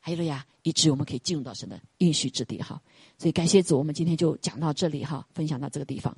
[0.00, 2.80] 还有了呀，以致我们可以进入到神的应许之地哈。
[3.18, 6.16] 所以感谢主，我们今天就讲到这里哈，分享到这个地方。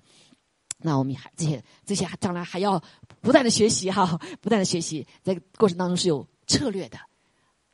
[0.82, 2.80] 那我们还这些这些将来还要
[3.20, 6.98] 不断的学习哈，不断的学习，在过程当中是有策略的，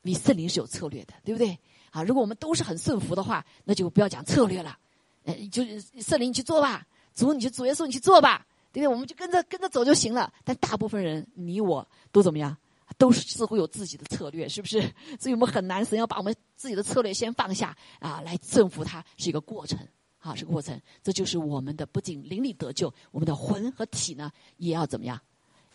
[0.07, 1.59] 你圣灵是有策略的，对不对？
[1.91, 4.79] 啊，如果我们都是很顺服的话，那就不要讲策略了，
[5.25, 8.89] 呃，就是圣灵你去做吧，主你去主耶稣你去做吧，对不对？
[8.89, 10.33] 我们就跟着跟着走就行了。
[10.45, 12.57] 但大部分人你我都怎么样？
[12.99, 14.81] 都是似乎有自己的策略，是不是？
[15.19, 19.77] 所以我们很难，神要把我们自己的策略先放下啊，来征服它是一个过程
[20.19, 20.81] 啊，是个过程。
[21.03, 25.21] 这就是我们的不仅灵力得救，我们的魂和体呢也要怎么样，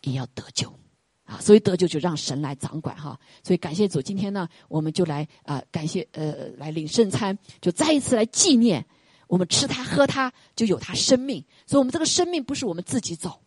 [0.03, 0.73] 也要得救
[1.31, 1.39] 啊。
[1.39, 3.17] 所以得救就让神来掌管哈。
[3.43, 8.85] 所以感谢主，今天呢，我们就来啊，感谢呃，来领圣餐，就再一次来纪念
[9.27, 11.43] 我们吃它喝它就有它生命。
[11.65, 13.39] 所以我们这个生命不是我们自己走。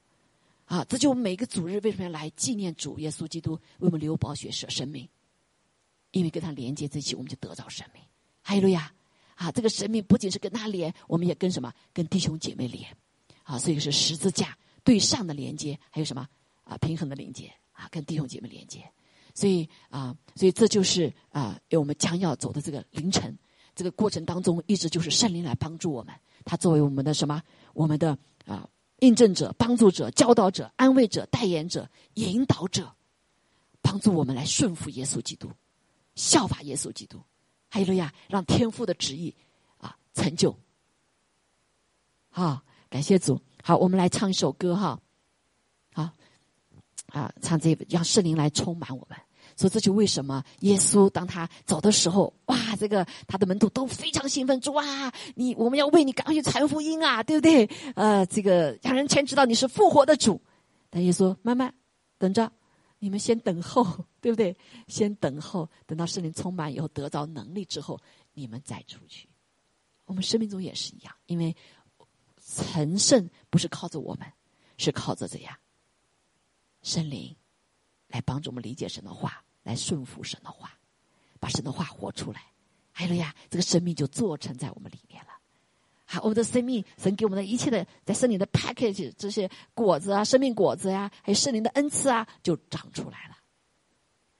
[0.65, 5.07] 啊，这就我们每个主日为什么要来纪念主耶稣基督为我们流宝血舍生命？
[6.13, 8.03] 因为跟他连接在一起，我们就得到生命。
[8.41, 8.91] 哈利路亚！
[9.35, 11.73] 啊，这个生命不仅是跟他连，我们也跟什么？
[11.93, 12.87] 跟弟兄姐妹连。
[13.43, 16.27] 啊，所以是十字架对上的连接，还有什么？
[16.63, 17.53] 啊，平衡的连接。
[17.91, 18.89] 跟弟兄姐妹连接。
[19.35, 23.37] 所以啊，所以这就是啊，我们将要走的这个凌晨
[23.75, 26.15] 这个过程当中，一直就是圣灵来帮助我们。
[26.45, 27.43] 他作为我们的什么？
[27.73, 28.69] 我们的啊。
[29.01, 32.95] 印证者、帮助者、教导者、安慰者、代言者、引导者，
[33.83, 35.51] 帮助我们来顺服耶稣基督，
[36.15, 37.21] 效法耶稣基督。
[37.69, 39.35] 还有了呀，让天父的旨意
[39.77, 40.57] 啊成就。
[42.31, 43.39] 好，感谢主。
[43.63, 44.99] 好，我们来唱一首歌哈。
[47.15, 49.17] 啊，唱这让圣灵来充满我们。
[49.57, 57.65] 所以这就为什么耶稣当他走的时候，哇，这个他的门徒都非常兴奋，主啊，你我们要为你赶快去传福音啊，对不对？
[57.95, 60.43] 呃，这个让人先知道你是复活的主。
[60.91, 61.73] 但耶稣慢慢
[62.19, 62.51] 等着，
[62.99, 63.85] 你们先等候，
[64.21, 64.57] 对不对？
[64.89, 68.01] 先等候，等到圣灵充满以后，得到能力之后，
[68.33, 69.29] 你们再出去。
[70.05, 71.55] 我们生命中也是一样，因为
[72.45, 74.27] 成圣不是靠着我们，
[74.79, 75.57] 是靠着怎样
[76.85, 77.35] 圣灵
[78.07, 79.43] 来帮助我们理解神的话。
[79.65, 80.79] 来顺服神的话，
[81.41, 82.53] 把神的话活出来，
[82.93, 85.31] 哎呀，这个生命就做成在我们里面了。
[86.05, 93.39] 好，我们的生命，神给我们的一切的，在圣灵的 package 这些果子啊，生命果子呀，还有圣灵的恩赐啊，就长出来了。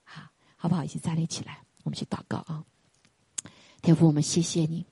[0.03, 0.21] 好，
[0.57, 0.83] 好不好？
[0.83, 2.63] 一起站立起来，我们去祷告啊！
[3.81, 4.85] 天父，我们谢谢你，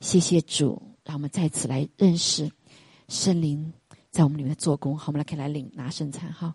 [0.00, 2.52] 谢谢主，让我们再次来认识
[3.08, 3.72] 圣灵
[4.14, 4.96] 在我们里面做工。
[4.96, 6.54] 好，我们来可以来领拿圣餐哈。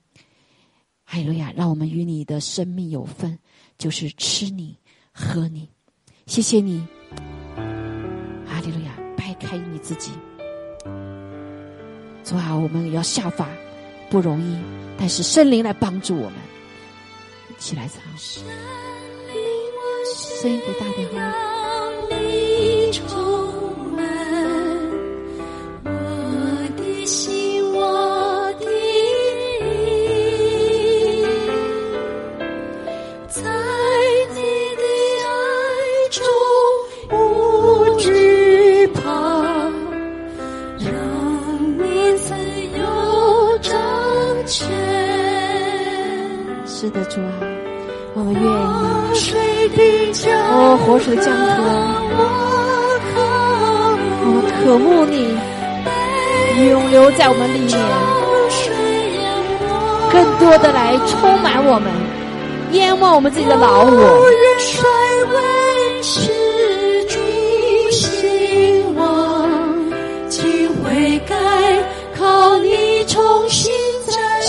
[1.03, 1.51] 哈利路亚！
[1.57, 3.38] 让我们与你的生命有份，
[3.78, 4.78] 就是吃你、
[5.12, 5.70] 喝你。
[6.26, 6.88] 谢谢你，
[8.47, 8.97] 哈利路亚！
[9.18, 10.14] 掰开你自己，
[12.24, 13.49] 主啊，我们要下法
[14.10, 14.57] 不容易，
[14.97, 16.39] 但是圣灵来帮助我们，
[17.57, 18.01] 起来唱。
[18.18, 18.41] 声
[20.49, 21.68] 音给大点哈。
[47.10, 47.34] 主啊，
[48.14, 48.45] 我们愿意
[50.51, 51.57] 哦，活水的江河，
[54.26, 55.36] 我们渴慕你，
[56.70, 57.74] 永留在我们里面，
[60.12, 61.91] 更多的来充满我们，
[62.74, 64.30] 淹没我们自己的老我。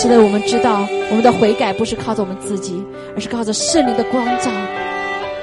[0.01, 0.87] 是的，我们知道。
[1.11, 2.83] 我们的悔改不是靠着我们自己，
[3.13, 4.49] 而是靠着圣灵的光照，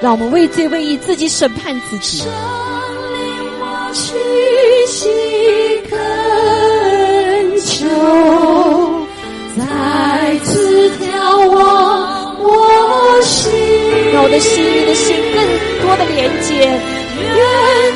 [0.01, 2.25] 让我们为罪为义，自己审判自己。
[3.93, 4.17] 屈
[4.85, 5.07] 膝
[5.89, 5.97] 恳
[7.61, 7.87] 求，
[9.57, 13.49] 再次眺望我心，
[14.11, 15.41] 让我的心与的心更
[15.87, 16.67] 多的连接。
[17.15, 17.39] 愿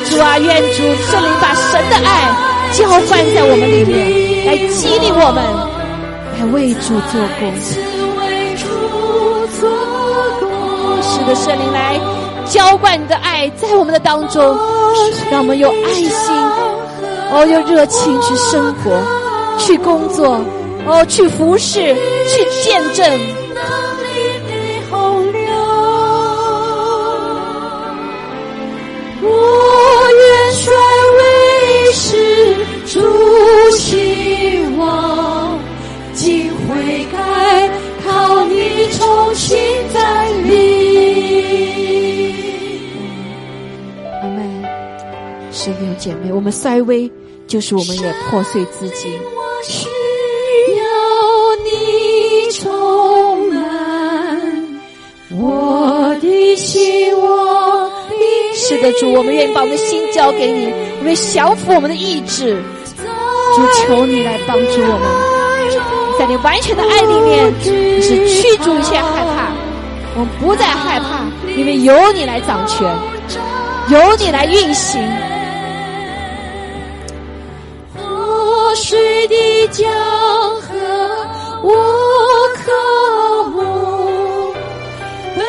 [0.08, 2.32] 主啊，愿主圣灵把神的爱
[2.72, 5.73] 浇灌在我们里面，来激励我们。
[6.36, 7.52] 来为主做工，
[11.02, 11.98] 是的，圣灵来
[12.46, 14.58] 浇灌你的爱在我们的当中，
[15.30, 16.34] 让我们有爱心，
[17.32, 19.00] 哦，有热情去生活，
[19.58, 20.40] 去工作，
[20.86, 21.94] 哦，去服侍，
[22.26, 23.06] 去见证。
[29.26, 29.28] 我
[30.20, 30.74] 愿衰
[31.16, 31.22] 为
[31.92, 32.02] 是
[32.86, 33.00] 主
[33.76, 35.43] 希望。
[36.24, 37.18] 心悔改，
[38.02, 39.58] 靠你重新
[39.92, 42.32] 再立。
[44.22, 44.40] 阿妹。
[45.52, 47.12] 是弟兄姐妹，我们衰微，
[47.46, 49.12] 就是我们也破碎自己。
[49.34, 49.86] 我需
[50.78, 50.84] 要
[51.62, 54.80] 你充满
[55.38, 58.16] 我的心，我的
[58.54, 62.62] 是的，主，我们愿意把我们的心交给你，我们降服我们的意志。
[62.96, 65.33] 主，求你来帮助我们。
[66.24, 69.52] 在你完全的爱里面，你是驱逐一切害怕。
[70.14, 72.90] 我们不再害怕，因为由你来掌权，
[73.90, 75.06] 由你来运行。
[77.94, 79.86] 活水的江
[80.62, 80.72] 河，
[81.62, 81.74] 我
[82.54, 84.50] 渴慕，
[85.34, 85.42] 被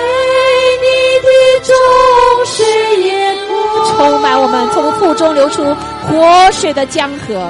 [0.84, 0.88] 你
[1.23, 1.30] 的
[1.63, 2.65] 众水
[3.03, 3.53] 淹没，
[3.95, 5.63] 充满我们，从腹中流出
[6.09, 7.49] 活水的江河。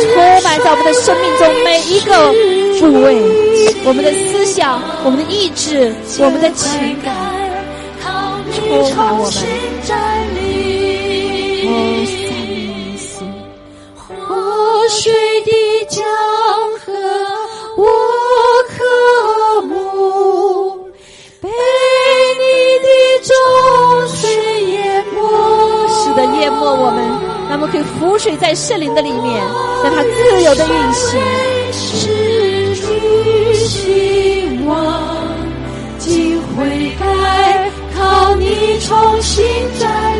[0.00, 2.10] 充满在我们的生命中每一个
[2.80, 3.06] 部位，
[3.84, 7.14] 我们的思想、我们的意志、我们的情感，
[8.52, 9.36] 充满我们。
[11.68, 13.24] 哦，三一四，
[13.96, 14.04] 活
[14.88, 15.12] 水
[15.44, 15.50] 的
[15.88, 16.04] 江
[27.56, 27.70] 们。
[27.70, 29.42] 可以浮水在圣灵的里面，
[29.82, 31.20] 让它自由的运行。
[31.72, 32.08] 是
[32.78, 34.76] 你希望，
[35.98, 39.44] 尽悔改，靠你重新
[39.78, 40.15] 站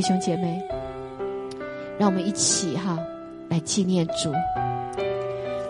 [0.00, 0.58] 弟兄姐妹，
[1.98, 2.98] 让我们一起哈
[3.50, 4.32] 来纪念主，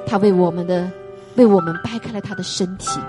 [0.06, 0.88] 他为我们的
[1.34, 3.00] 为我们掰开了他的身体，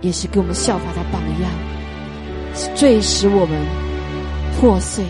[0.00, 1.50] 也是给我们效法的榜样，
[2.76, 3.60] 最使我们
[4.60, 5.04] 破碎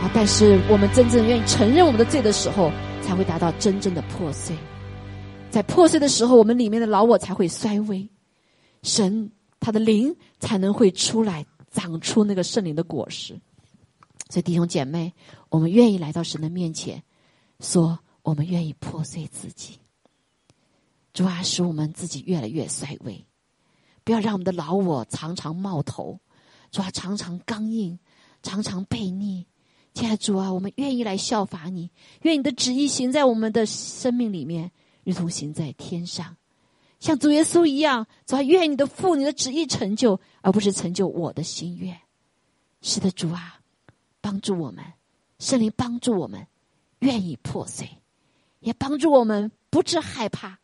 [0.00, 0.06] 啊！
[0.14, 2.70] 但是我们真正愿意承认我们的罪的时候，
[3.00, 4.54] 才会达到真正的破碎。
[5.50, 8.08] 在破碎的时候，我们里面的老我才会衰微，
[8.84, 9.28] 神
[9.58, 11.44] 他的灵才能会出来。
[11.72, 13.40] 长出那个圣灵的果实，
[14.28, 15.12] 所以弟兄姐妹，
[15.48, 17.02] 我们愿意来到神的面前，
[17.60, 19.78] 说我们愿意破碎自己，
[21.12, 23.24] 主啊，使我们自己越来越衰微，
[24.04, 26.20] 不要让我们的老我常常冒头，
[26.70, 27.98] 主啊，常常刚硬，
[28.42, 29.46] 常常悖逆。
[29.94, 31.90] 亲爱的主啊，我们愿意来效法你，
[32.22, 34.70] 愿你的旨意行在我们的生命里面，
[35.04, 36.36] 如同行在天上。
[37.02, 42.00] 像主耶稣一样，主啊，愿你的父、你的旨意成就，而不是成就我的心愿。
[42.80, 43.60] 是的，主啊，
[44.20, 44.84] 帮助我们，
[45.40, 46.46] 圣灵帮助我们，
[47.00, 47.98] 愿意破碎，
[48.60, 50.60] 也帮助我们不致害怕，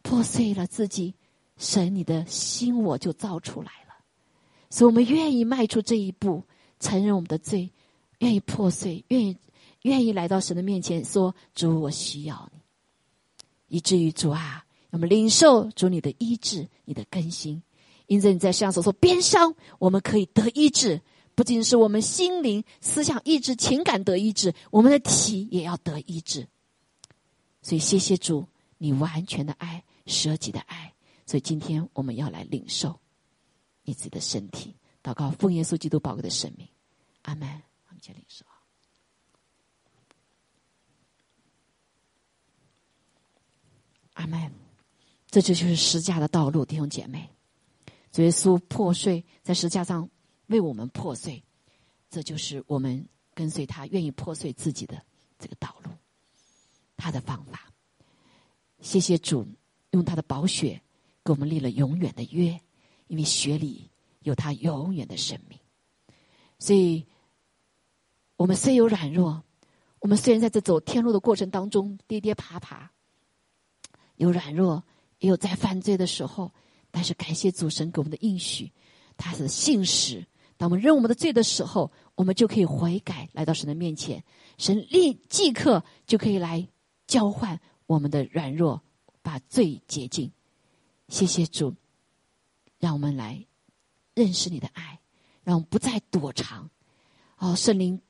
[0.00, 1.14] 破碎了自己，
[1.58, 3.94] 神你的心我就造出来了。
[4.70, 6.44] 所以我们愿意迈出这一步，
[6.80, 7.70] 承认我们的罪，
[8.20, 9.36] 愿意破碎，愿意
[9.82, 14.64] 愿意来到神的面前，说主，我需要你，以至于主啊。
[14.90, 17.62] 那么领受主你的医治，你的更新，
[18.06, 21.02] 因此你在世上所说边伤，我们可以得医治，
[21.34, 26.48] 不仅是我们心灵、思想、意志、情感得医治，我们的体也要得医治。
[27.60, 28.46] 所以谢谢主，
[28.78, 30.94] 你完全的爱，舍己的爱。
[31.26, 32.98] 所以今天我们要来领受
[33.82, 36.66] 你自己的身体，祷告奉耶稣基督宝贵的生命，
[37.22, 37.46] 阿门。
[37.88, 38.46] 我们先领受。
[44.14, 44.67] 阿门。
[45.30, 47.28] 这就就是十架的道路，弟兄姐妹，
[48.10, 50.08] 主耶稣破碎在十架上
[50.46, 51.44] 为我们破碎，
[52.08, 55.02] 这就是我们跟随他愿意破碎自己的
[55.38, 55.90] 这个道路，
[56.96, 57.70] 他的方法。
[58.80, 59.46] 谢谢主
[59.90, 60.80] 用他的宝血
[61.22, 62.58] 给我们立了永远的约，
[63.08, 65.58] 因为血里有他永远的生命。
[66.58, 67.06] 所以，
[68.36, 69.42] 我们虽有软弱，
[69.98, 72.90] 我们虽然在这走天路的过程当中跌跌爬爬，
[74.16, 74.82] 有软弱。
[75.18, 76.52] 也有在犯罪的时候，
[76.90, 78.72] 但是感谢主神给我们的应许，
[79.16, 80.26] 他是信实。
[80.56, 84.24] 当我们认我们的罪的时候，我们就可以悔改，来到神的面前，
[84.56, 86.68] 神立即刻就可以来
[87.06, 88.82] 交换我们的软弱，
[89.22, 90.32] 把罪洁净。
[91.08, 91.74] 谢谢主，
[92.78, 93.46] 让我们来
[94.14, 94.98] 认识你的爱，
[95.44, 96.68] 让我们不再躲藏。
[97.38, 98.00] 哦，圣灵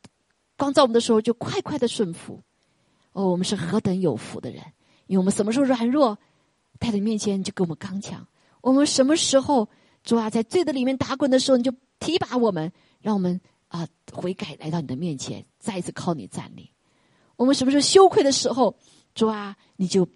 [0.57, 2.43] 光照我们的时候，就快快的顺服。
[3.13, 4.63] 哦，我们是何等有福的人，
[5.07, 6.19] 因为我们什么时候软弱？
[6.81, 8.26] 在你面前，你就跟我们刚强。
[8.61, 9.68] 我们什么时候
[10.03, 16.70] 主啊，在罪的里面打滚的时候，你就提拔我们，让我们啊悔改，来到你的面前，再一次靠你站立。
[17.37, 18.76] 我们什么时候羞愧的时候，
[19.14, 20.09] 主啊，你就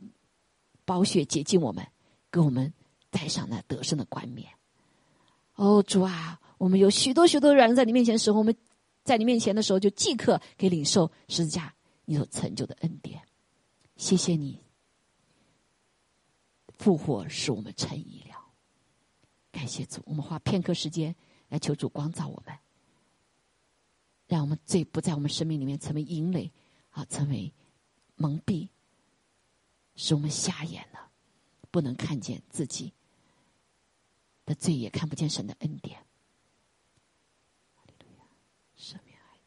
[0.84, 1.86] 宝血洁净我们，
[2.30, 2.72] 给我们
[3.10, 4.48] 戴上那得胜的冠冕。
[5.54, 8.56] 哦，主啊，我们有许多许多人在你面前的时候，我们
[9.04, 11.72] 在你面前的时候，就即刻给领受十字架
[12.04, 13.20] 你所成就的恩典。
[13.96, 14.58] 谢谢你。
[16.82, 18.34] 复活使我们成意了，
[19.52, 20.02] 感谢主。
[20.04, 21.14] 我们花片刻时间
[21.48, 22.58] 来求主光照我们，
[24.26, 26.50] 让我们罪不在我们生命里面成为淫累，
[26.90, 27.54] 啊，成为
[28.16, 28.68] 蒙蔽，
[29.94, 31.08] 使我们瞎眼了，
[31.70, 32.92] 不能看见自己
[34.44, 36.04] 的罪，也看不见神的恩典。
[38.76, 39.38] 赦免爱，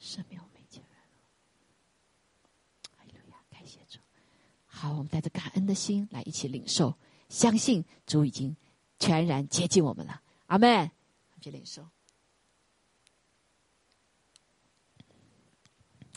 [0.00, 1.20] 赦免我们一切软弱。
[2.96, 3.98] 哈利路亚，感谢主。
[4.78, 6.94] 好，我们带着感恩的心来一起领受，
[7.30, 8.54] 相信主已经
[8.98, 10.20] 全然接近我们了。
[10.48, 10.68] 阿门。
[10.70, 11.88] 我们去领受。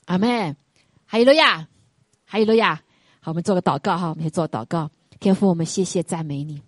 [0.04, 0.58] 阿门。
[1.06, 1.70] 哈利路亚，
[2.26, 2.84] 哈利路亚。
[3.22, 4.92] 好，我们做个祷告哈，我们先做祷告。
[5.22, 6.62] 天父，我们谢谢赞美你。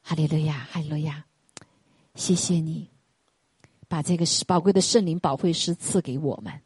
[0.00, 1.24] 哈利路亚，哈利路亚。
[2.14, 2.88] 谢谢你，
[3.88, 6.62] 把这个宝贵的圣灵宝贵师赐给我们，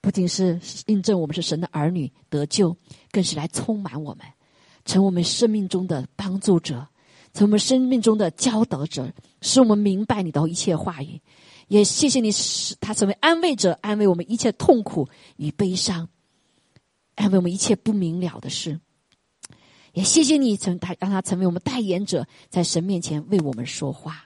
[0.00, 2.76] 不仅是印证我们是神的儿女得救，
[3.10, 4.26] 更是来充满我们，
[4.84, 6.88] 成我们生命中的帮助者，
[7.34, 11.20] 成我们生命中的教导者，使我们明白你的一切话语。
[11.68, 16.08] 也谢谢你，使他成为安慰者，安慰我们一切痛苦与悲伤，
[17.14, 18.80] 安慰我们一切不明了的事。
[19.92, 24.24] 也谢谢你，成他让他成为我们代言者，在神面前为我们说话。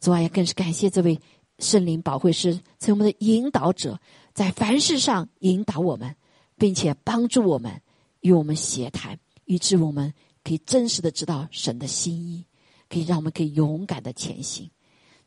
[0.00, 1.20] 主啊，也更是感谢这位
[1.58, 4.00] 圣灵保惠师，成为我们的引导者，
[4.36, 6.14] 在凡事上引导我们，
[6.58, 7.80] 并且帮助我们
[8.20, 10.12] 与我们协谈，以致我们
[10.44, 12.44] 可以真实的知道神的心意，
[12.90, 14.70] 可以让我们可以勇敢的前行。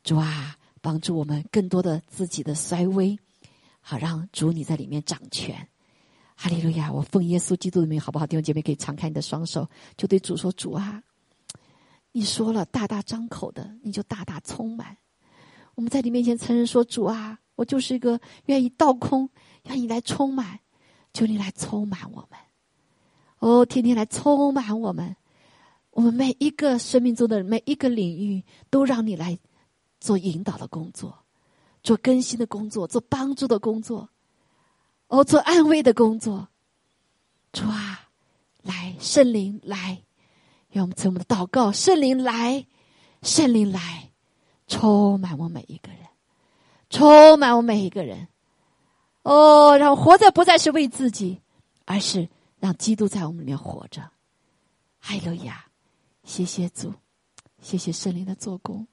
[0.03, 0.55] 主啊。
[0.81, 3.19] 帮助我们更多的自己的衰微，
[3.81, 5.67] 好让主你在里面掌权。
[6.37, 6.89] 哈利路亚！
[6.89, 8.25] 我奉耶稣基督的名，好不好？
[8.25, 11.03] 弟兄姐妹可以敞开你的双手，就对主说：“主啊，
[12.13, 14.95] 你说了大大张口的，你就大大充满。
[15.75, 19.29] 我们在你面前承认说：主啊，我就是一个愿意倒空，
[19.63, 20.61] 让你来充满，
[21.13, 22.39] 求你来充满我们。
[23.39, 25.15] 哦，天天来充满我们，
[25.91, 29.37] 我们每一个生命中的每一个领域，都让你来。”
[29.99, 31.25] 做引导的工作，
[31.83, 34.09] 做更新的工作，做帮助的工作，
[35.09, 36.47] 哦，做安慰的工作。
[37.51, 38.07] 主啊，
[38.61, 40.01] 来，圣灵来，
[40.69, 42.65] 让我们从我们的祷告，圣灵来，
[43.23, 44.09] 圣灵来，
[44.67, 45.98] 充满我每一个人，
[46.89, 48.27] 充满我每一个人。
[49.23, 51.41] 哦，让活着不再是为自己，
[51.85, 52.27] 而是
[52.59, 54.01] 让基督在我们里面活着。
[54.99, 55.65] 哈利路亚！
[56.23, 56.93] 谢谢主，
[57.61, 58.87] 谢谢圣灵的做工。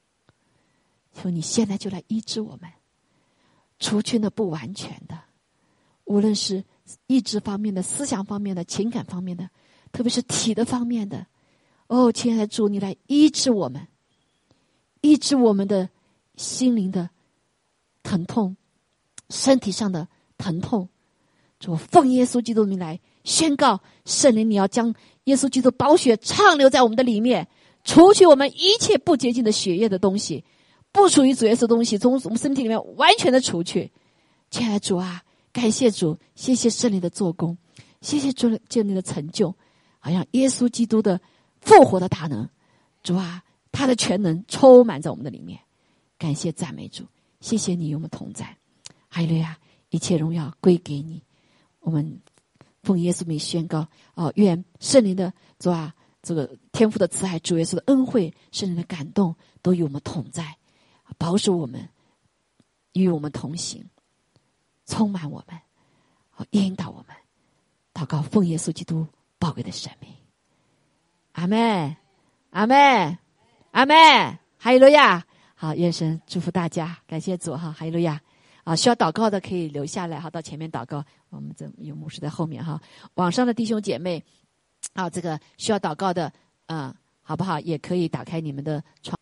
[1.13, 2.71] 求你现在就来医治我们，
[3.79, 5.19] 除去那不完全的，
[6.05, 6.65] 无论是
[7.07, 9.49] 意志方面的、思想方面的、情感方面的，
[9.93, 11.27] 特别是体的方面的。
[11.87, 13.89] 哦，亲爱的主，你来医治我们，
[15.01, 15.89] 医治我们的
[16.37, 17.09] 心灵的
[18.07, 18.57] 疼痛，
[19.31, 20.07] 身体上的
[20.39, 20.89] 疼痛。
[21.59, 24.95] 主奉耶稣基督名来宣告，圣灵，你要将
[25.25, 27.49] 耶稣基督宝血畅流在我们的里面，
[27.83, 30.45] 除去我们一切不洁净的血液的东西。
[30.93, 33.91] 不属于主耶稣的东西，从我们身体里面完全的除去。
[34.51, 37.59] 亲爱的主啊，感谢主，谢谢圣灵的做工，
[38.01, 39.53] 谢谢主建立的成就，
[39.99, 41.21] 好像耶稣基督的
[41.61, 42.49] 复活的大能，
[43.03, 43.43] 主啊，
[43.73, 45.59] 他的全能充满在我们的里面。
[46.19, 47.05] 感谢赞美主，
[47.41, 48.57] 谢谢你与我们同在。
[49.09, 49.59] 哈利路亚，
[49.91, 51.23] 一切荣耀归给你。
[51.81, 52.21] 我们
[52.83, 60.57] 奉耶稣名宣告：哦，愿圣灵的主啊，这个天父的慈爱，主耶稣的恩惠，圣灵的感动，都与我们同在。
[61.19, 61.89] 保守我们，
[62.93, 63.89] 与我们同行，
[64.87, 65.59] 充满我们，
[66.31, 67.17] 好引导我们，
[67.95, 69.07] 祷告奉耶稣基督
[69.39, 70.11] 宝贵的生命。
[71.33, 71.97] 阿门，
[72.51, 73.19] 阿门，
[73.71, 74.39] 阿门。
[74.59, 75.26] 哈利路亚！
[75.59, 78.21] 好，愿神祝福大家，感谢主哈，哈利路亚！
[78.63, 81.03] 啊，需要祷告的可以留下来哈，到前面祷告。
[81.31, 82.79] 我们这有牧师在后面哈。
[83.15, 84.23] 网上的弟兄姐妹，
[84.93, 86.31] 啊，这个需要祷告的，
[86.67, 87.59] 嗯，好不好？
[87.61, 89.16] 也可以打开你们的窗。